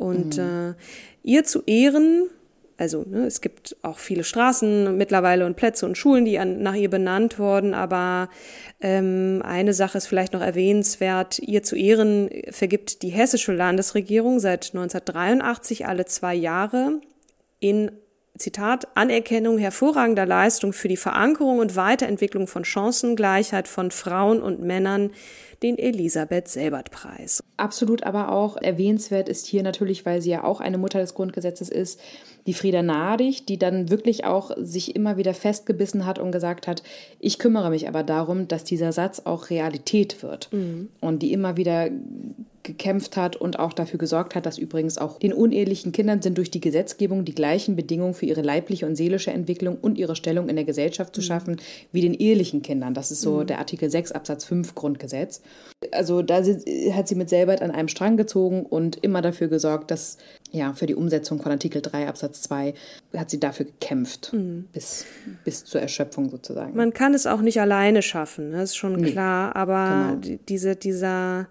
und 0.00 0.38
mhm. 0.38 0.42
äh, 0.42 0.74
ihr 1.22 1.44
zu 1.44 1.62
Ehren, 1.66 2.30
also 2.78 3.04
ne, 3.06 3.26
es 3.26 3.42
gibt 3.42 3.76
auch 3.82 3.98
viele 3.98 4.24
Straßen 4.24 4.96
mittlerweile 4.96 5.44
und 5.44 5.56
Plätze 5.56 5.84
und 5.84 5.98
Schulen, 5.98 6.24
die 6.24 6.38
an, 6.38 6.62
nach 6.62 6.74
ihr 6.74 6.88
benannt 6.88 7.38
wurden, 7.38 7.74
aber 7.74 8.30
ähm, 8.80 9.42
eine 9.44 9.74
Sache 9.74 9.98
ist 9.98 10.06
vielleicht 10.06 10.32
noch 10.32 10.40
erwähnenswert. 10.40 11.38
Ihr 11.40 11.62
zu 11.62 11.76
Ehren 11.76 12.30
vergibt 12.48 13.02
die 13.02 13.10
hessische 13.10 13.52
Landesregierung 13.52 14.40
seit 14.40 14.70
1983 14.74 15.86
alle 15.86 16.06
zwei 16.06 16.34
Jahre 16.34 17.02
in 17.58 17.90
Zitat, 18.40 18.88
Anerkennung 18.96 19.58
hervorragender 19.58 20.26
Leistung 20.26 20.72
für 20.72 20.88
die 20.88 20.96
Verankerung 20.96 21.58
und 21.58 21.76
Weiterentwicklung 21.76 22.46
von 22.46 22.64
Chancengleichheit 22.64 23.68
von 23.68 23.90
Frauen 23.90 24.42
und 24.42 24.60
Männern 24.62 25.10
den 25.62 25.76
Elisabeth 25.78 26.48
Selbert-Preis. 26.48 27.42
Absolut, 27.58 28.02
aber 28.04 28.32
auch 28.32 28.56
erwähnenswert 28.56 29.28
ist 29.28 29.46
hier 29.46 29.62
natürlich, 29.62 30.06
weil 30.06 30.22
sie 30.22 30.30
ja 30.30 30.44
auch 30.44 30.60
eine 30.60 30.78
Mutter 30.78 31.00
des 31.00 31.14
Grundgesetzes 31.14 31.68
ist, 31.68 32.00
die 32.46 32.54
Frieda 32.54 32.82
Nadig, 32.82 33.44
die 33.46 33.58
dann 33.58 33.90
wirklich 33.90 34.24
auch 34.24 34.52
sich 34.56 34.96
immer 34.96 35.18
wieder 35.18 35.34
festgebissen 35.34 36.06
hat 36.06 36.18
und 36.18 36.32
gesagt 36.32 36.66
hat, 36.66 36.82
ich 37.18 37.38
kümmere 37.38 37.68
mich 37.68 37.88
aber 37.88 38.02
darum, 38.02 38.48
dass 38.48 38.64
dieser 38.64 38.92
Satz 38.92 39.20
auch 39.26 39.50
Realität 39.50 40.22
wird. 40.22 40.50
Mhm. 40.50 40.88
Und 41.00 41.20
die 41.20 41.32
immer 41.34 41.58
wieder 41.58 41.90
gekämpft 42.62 43.16
hat 43.16 43.36
und 43.36 43.58
auch 43.58 43.72
dafür 43.72 43.98
gesorgt 43.98 44.34
hat, 44.34 44.44
dass 44.44 44.58
übrigens 44.58 44.98
auch 44.98 45.18
den 45.18 45.32
unehelichen 45.32 45.92
Kindern 45.92 46.20
sind 46.20 46.36
durch 46.36 46.50
die 46.50 46.60
Gesetzgebung 46.60 47.24
die 47.24 47.34
gleichen 47.34 47.74
Bedingungen 47.74 48.14
für 48.14 48.26
ihre 48.26 48.42
leibliche 48.42 48.86
und 48.86 48.96
seelische 48.96 49.30
Entwicklung 49.30 49.78
und 49.80 49.96
ihre 49.96 50.14
Stellung 50.14 50.48
in 50.48 50.56
der 50.56 50.64
Gesellschaft 50.64 51.14
zu 51.14 51.22
mhm. 51.22 51.24
schaffen 51.24 51.56
wie 51.92 52.02
den 52.02 52.14
ehelichen 52.14 52.62
Kindern. 52.62 52.92
Das 52.92 53.10
ist 53.10 53.22
so 53.22 53.38
mhm. 53.38 53.46
der 53.46 53.58
Artikel 53.58 53.90
6 53.90 54.12
Absatz 54.12 54.44
5 54.44 54.74
Grundgesetz. 54.74 55.40
Also 55.92 56.20
da 56.20 56.42
hat 56.92 57.08
sie 57.08 57.14
mit 57.14 57.30
Selbert 57.30 57.62
an 57.62 57.70
einem 57.70 57.88
Strang 57.88 58.18
gezogen 58.18 58.66
und 58.66 58.96
immer 59.02 59.22
dafür 59.22 59.48
gesorgt, 59.48 59.90
dass 59.90 60.18
ja, 60.52 60.72
für 60.74 60.86
die 60.86 60.94
Umsetzung 60.94 61.40
von 61.40 61.52
Artikel 61.52 61.80
3 61.80 62.08
Absatz 62.08 62.42
2 62.42 62.74
hat 63.16 63.30
sie 63.30 63.40
dafür 63.40 63.66
gekämpft, 63.66 64.32
mhm. 64.32 64.66
bis, 64.72 65.06
bis 65.44 65.64
zur 65.64 65.80
Erschöpfung 65.80 66.28
sozusagen. 66.28 66.76
Man 66.76 66.92
kann 66.92 67.14
es 67.14 67.26
auch 67.26 67.40
nicht 67.40 67.60
alleine 67.60 68.02
schaffen, 68.02 68.52
das 68.52 68.70
ist 68.70 68.76
schon 68.76 68.96
nee. 68.96 69.12
klar, 69.12 69.56
aber 69.56 70.18
genau. 70.20 70.38
diese, 70.48 70.76
dieser 70.76 71.48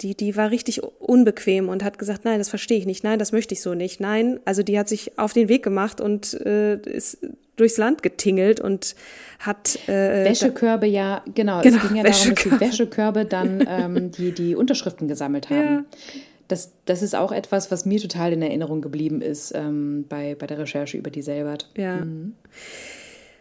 die, 0.00 0.14
die 0.14 0.36
war 0.36 0.50
richtig 0.50 0.82
unbequem 0.82 1.68
und 1.68 1.84
hat 1.84 1.98
gesagt, 1.98 2.24
nein, 2.24 2.38
das 2.38 2.48
verstehe 2.48 2.78
ich 2.78 2.86
nicht, 2.86 3.04
nein, 3.04 3.18
das 3.18 3.32
möchte 3.32 3.54
ich 3.54 3.62
so 3.62 3.74
nicht, 3.74 4.00
nein. 4.00 4.40
Also 4.44 4.62
die 4.62 4.78
hat 4.78 4.88
sich 4.88 5.18
auf 5.18 5.32
den 5.32 5.48
Weg 5.48 5.62
gemacht 5.62 6.00
und 6.00 6.34
äh, 6.44 6.76
ist 6.80 7.18
durchs 7.56 7.76
Land 7.76 8.02
getingelt 8.02 8.60
und 8.60 8.94
hat 9.40 9.78
äh, 9.88 10.24
Wäschekörbe 10.24 10.86
ja 10.86 11.22
genau, 11.34 11.60
genau 11.60 11.76
es 11.76 11.88
ging 11.88 11.96
ja 11.96 12.04
darum, 12.04 12.34
dass 12.34 12.44
die 12.44 12.60
Wäschekörbe 12.60 13.24
dann 13.24 13.66
ähm, 13.68 14.10
die 14.12 14.32
die 14.32 14.54
Unterschriften 14.54 15.08
gesammelt 15.08 15.50
haben. 15.50 15.58
Ja. 15.58 15.84
Das, 16.46 16.72
das 16.86 17.02
ist 17.02 17.14
auch 17.14 17.30
etwas, 17.30 17.70
was 17.70 17.84
mir 17.84 18.00
total 18.00 18.32
in 18.32 18.40
Erinnerung 18.40 18.80
geblieben 18.80 19.20
ist 19.20 19.52
ähm, 19.54 20.06
bei, 20.08 20.34
bei 20.34 20.46
der 20.46 20.58
Recherche 20.58 20.96
über 20.96 21.10
die 21.10 21.20
Selbert. 21.20 21.70
Ja. 21.76 21.96
Mhm. 21.96 22.34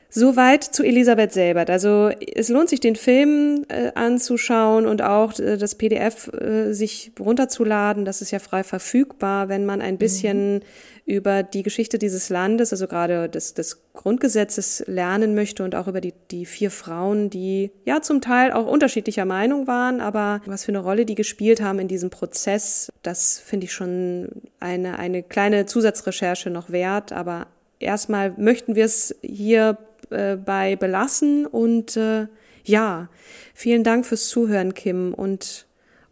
Soweit 0.09 0.63
zu 0.63 0.83
Elisabeth 0.83 1.33
Selbert. 1.33 1.69
Also 1.69 2.09
es 2.09 2.47
lohnt 2.47 2.69
sich, 2.69 2.79
den 2.79 2.95
Film 2.95 3.65
äh, 3.67 3.91
anzuschauen 3.93 4.85
und 4.85 5.01
auch 5.01 5.37
äh, 5.37 5.57
das 5.57 5.75
PDF 5.75 6.31
äh, 6.33 6.71
sich 6.73 7.11
runterzuladen. 7.19 8.05
Das 8.05 8.21
ist 8.21 8.31
ja 8.31 8.39
frei 8.39 8.63
verfügbar, 8.63 9.49
wenn 9.49 9.65
man 9.65 9.81
ein 9.81 9.97
bisschen 9.97 10.55
mhm. 10.55 10.61
über 11.05 11.43
die 11.43 11.61
Geschichte 11.61 11.99
dieses 11.99 12.29
Landes, 12.29 12.71
also 12.71 12.87
gerade 12.87 13.27
des, 13.27 13.53
des 13.53 13.91
Grundgesetzes 13.93 14.85
lernen 14.87 15.35
möchte 15.35 15.65
und 15.65 15.75
auch 15.75 15.87
über 15.87 15.99
die, 15.99 16.13
die 16.31 16.45
vier 16.45 16.71
Frauen, 16.71 17.29
die 17.29 17.71
ja 17.83 18.01
zum 18.01 18.21
Teil 18.21 18.53
auch 18.53 18.65
unterschiedlicher 18.65 19.25
Meinung 19.25 19.67
waren, 19.67 19.99
aber 19.99 20.41
was 20.45 20.63
für 20.63 20.71
eine 20.71 20.79
Rolle 20.79 21.05
die 21.05 21.15
gespielt 21.15 21.61
haben 21.61 21.79
in 21.79 21.89
diesem 21.89 22.11
Prozess, 22.11 22.89
das 23.03 23.39
finde 23.39 23.65
ich 23.65 23.73
schon 23.73 24.29
eine, 24.61 24.99
eine 24.99 25.21
kleine 25.21 25.65
Zusatzrecherche 25.65 26.49
noch 26.49 26.69
wert. 26.69 27.11
Aber 27.11 27.47
erstmal 27.79 28.33
möchten 28.37 28.75
wir 28.75 28.85
es 28.85 29.15
hier 29.21 29.77
äh, 30.09 30.35
bei 30.35 30.75
belassen. 30.75 31.45
Und 31.45 31.97
äh, 31.97 32.27
ja, 32.63 33.09
vielen 33.53 33.83
Dank 33.83 34.05
fürs 34.05 34.27
Zuhören, 34.27 34.73
Kim, 34.73 35.13
und 35.13 35.67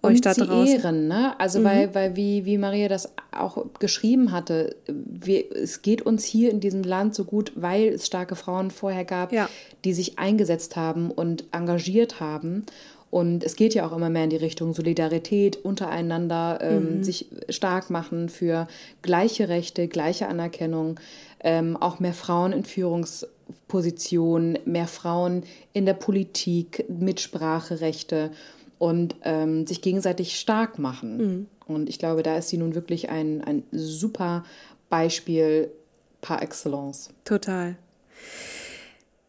euch 0.05 0.17
und 0.17 0.25
da 0.25 0.33
draußen. 0.33 0.75
Ehren, 0.75 1.07
ne? 1.07 1.39
Also 1.39 1.59
mhm. 1.59 1.63
weil, 1.63 1.95
weil 1.95 2.15
wie, 2.15 2.45
wie 2.45 2.57
Maria 2.57 2.87
das 2.87 3.11
auch 3.31 3.65
geschrieben 3.79 4.31
hatte, 4.31 4.75
wir, 4.87 5.51
es 5.51 5.81
geht 5.81 6.01
uns 6.01 6.23
hier 6.23 6.51
in 6.51 6.59
diesem 6.59 6.83
Land 6.83 7.15
so 7.15 7.25
gut, 7.25 7.51
weil 7.55 7.89
es 7.89 8.05
starke 8.05 8.35
Frauen 8.35 8.71
vorher 8.71 9.05
gab, 9.05 9.31
ja. 9.31 9.49
die 9.83 9.93
sich 9.93 10.17
eingesetzt 10.19 10.75
haben 10.75 11.11
und 11.11 11.45
engagiert 11.51 12.19
haben. 12.19 12.65
Und 13.11 13.43
es 13.43 13.55
geht 13.55 13.73
ja 13.73 13.87
auch 13.87 13.95
immer 13.95 14.09
mehr 14.09 14.25
in 14.25 14.29
die 14.29 14.35
Richtung 14.35 14.73
Solidarität 14.73 15.57
untereinander, 15.63 16.59
ähm, 16.61 16.97
mhm. 16.97 17.03
sich 17.03 17.27
stark 17.49 17.89
machen 17.89 18.29
für 18.29 18.67
gleiche 19.03 19.47
Rechte, 19.47 19.87
gleiche 19.87 20.27
Anerkennung, 20.27 20.99
ähm, 21.41 21.77
auch 21.77 21.99
mehr 21.99 22.13
Frauen 22.13 22.51
in 22.51 22.65
Führungs 22.65 23.25
Position, 23.67 24.57
mehr 24.65 24.87
Frauen 24.87 25.43
in 25.73 25.85
der 25.85 25.93
Politik, 25.93 26.85
Mitspracherechte 26.89 28.31
und 28.77 29.15
ähm, 29.23 29.65
sich 29.67 29.81
gegenseitig 29.81 30.39
stark 30.39 30.79
machen. 30.79 31.17
Mhm. 31.17 31.47
Und 31.67 31.89
ich 31.89 31.99
glaube, 31.99 32.23
da 32.23 32.37
ist 32.37 32.49
sie 32.49 32.57
nun 32.57 32.75
wirklich 32.75 33.09
ein, 33.09 33.43
ein 33.43 33.63
super 33.71 34.43
Beispiel 34.89 35.71
par 36.21 36.41
excellence. 36.41 37.09
Total. 37.23 37.75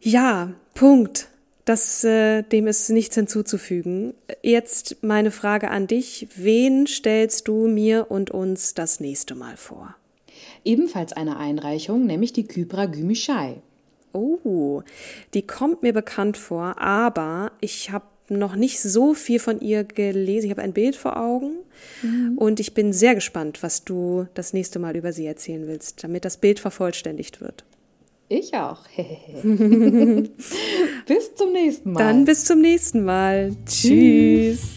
Ja, 0.01 0.53
Punkt. 0.75 1.29
Das, 1.65 2.05
äh, 2.05 2.43
dem 2.43 2.69
ist 2.69 2.91
nichts 2.91 3.17
hinzuzufügen. 3.17 4.15
Jetzt 4.41 5.03
meine 5.03 5.33
Frage 5.33 5.71
an 5.71 5.89
dich. 5.89 6.29
Wen 6.37 6.87
stellst 6.87 7.49
du 7.49 7.67
mir 7.67 8.09
und 8.09 8.31
uns 8.31 8.75
das 8.75 9.01
nächste 9.01 9.35
Mal 9.35 9.57
vor? 9.57 9.97
Ebenfalls 10.65 11.13
eine 11.13 11.39
Einreichung, 11.39 12.07
nämlich 12.07 12.33
die 12.33 12.47
Kybra 12.47 12.85
Gümüşay. 12.85 13.63
Oh, 14.17 14.83
die 15.35 15.47
kommt 15.47 15.83
mir 15.83 15.93
bekannt 15.93 16.37
vor, 16.37 16.81
aber 16.81 17.53
ich 17.61 17.91
habe 17.91 18.07
noch 18.29 18.57
nicht 18.57 18.81
so 18.81 19.15
viel 19.15 19.39
von 19.39 19.61
ihr 19.61 19.85
gelesen. 19.85 20.47
Ich 20.47 20.51
habe 20.51 20.63
ein 20.63 20.73
Bild 20.73 20.97
vor 20.97 21.17
Augen 21.17 21.59
mhm. 22.03 22.37
und 22.39 22.59
ich 22.61 22.75
bin 22.75 22.93
sehr 22.93 23.15
gespannt, 23.15 23.63
was 23.63 23.85
du 23.85 24.27
das 24.35 24.53
nächste 24.53 24.79
Mal 24.79 24.97
über 24.97 25.13
sie 25.13 25.27
erzählen 25.27 25.67
willst, 25.67 26.03
damit 26.03 26.25
das 26.25 26.39
Bild 26.39 26.59
vervollständigt 26.59 27.41
wird. 27.41 27.65
Ich 28.29 28.55
auch. 28.55 28.81
bis 31.07 31.35
zum 31.37 31.53
nächsten 31.53 31.93
Mal. 31.93 32.01
Dann 32.01 32.25
bis 32.25 32.45
zum 32.45 32.61
nächsten 32.61 33.05
Mal. 33.05 33.55
Tschüss. 33.67 34.77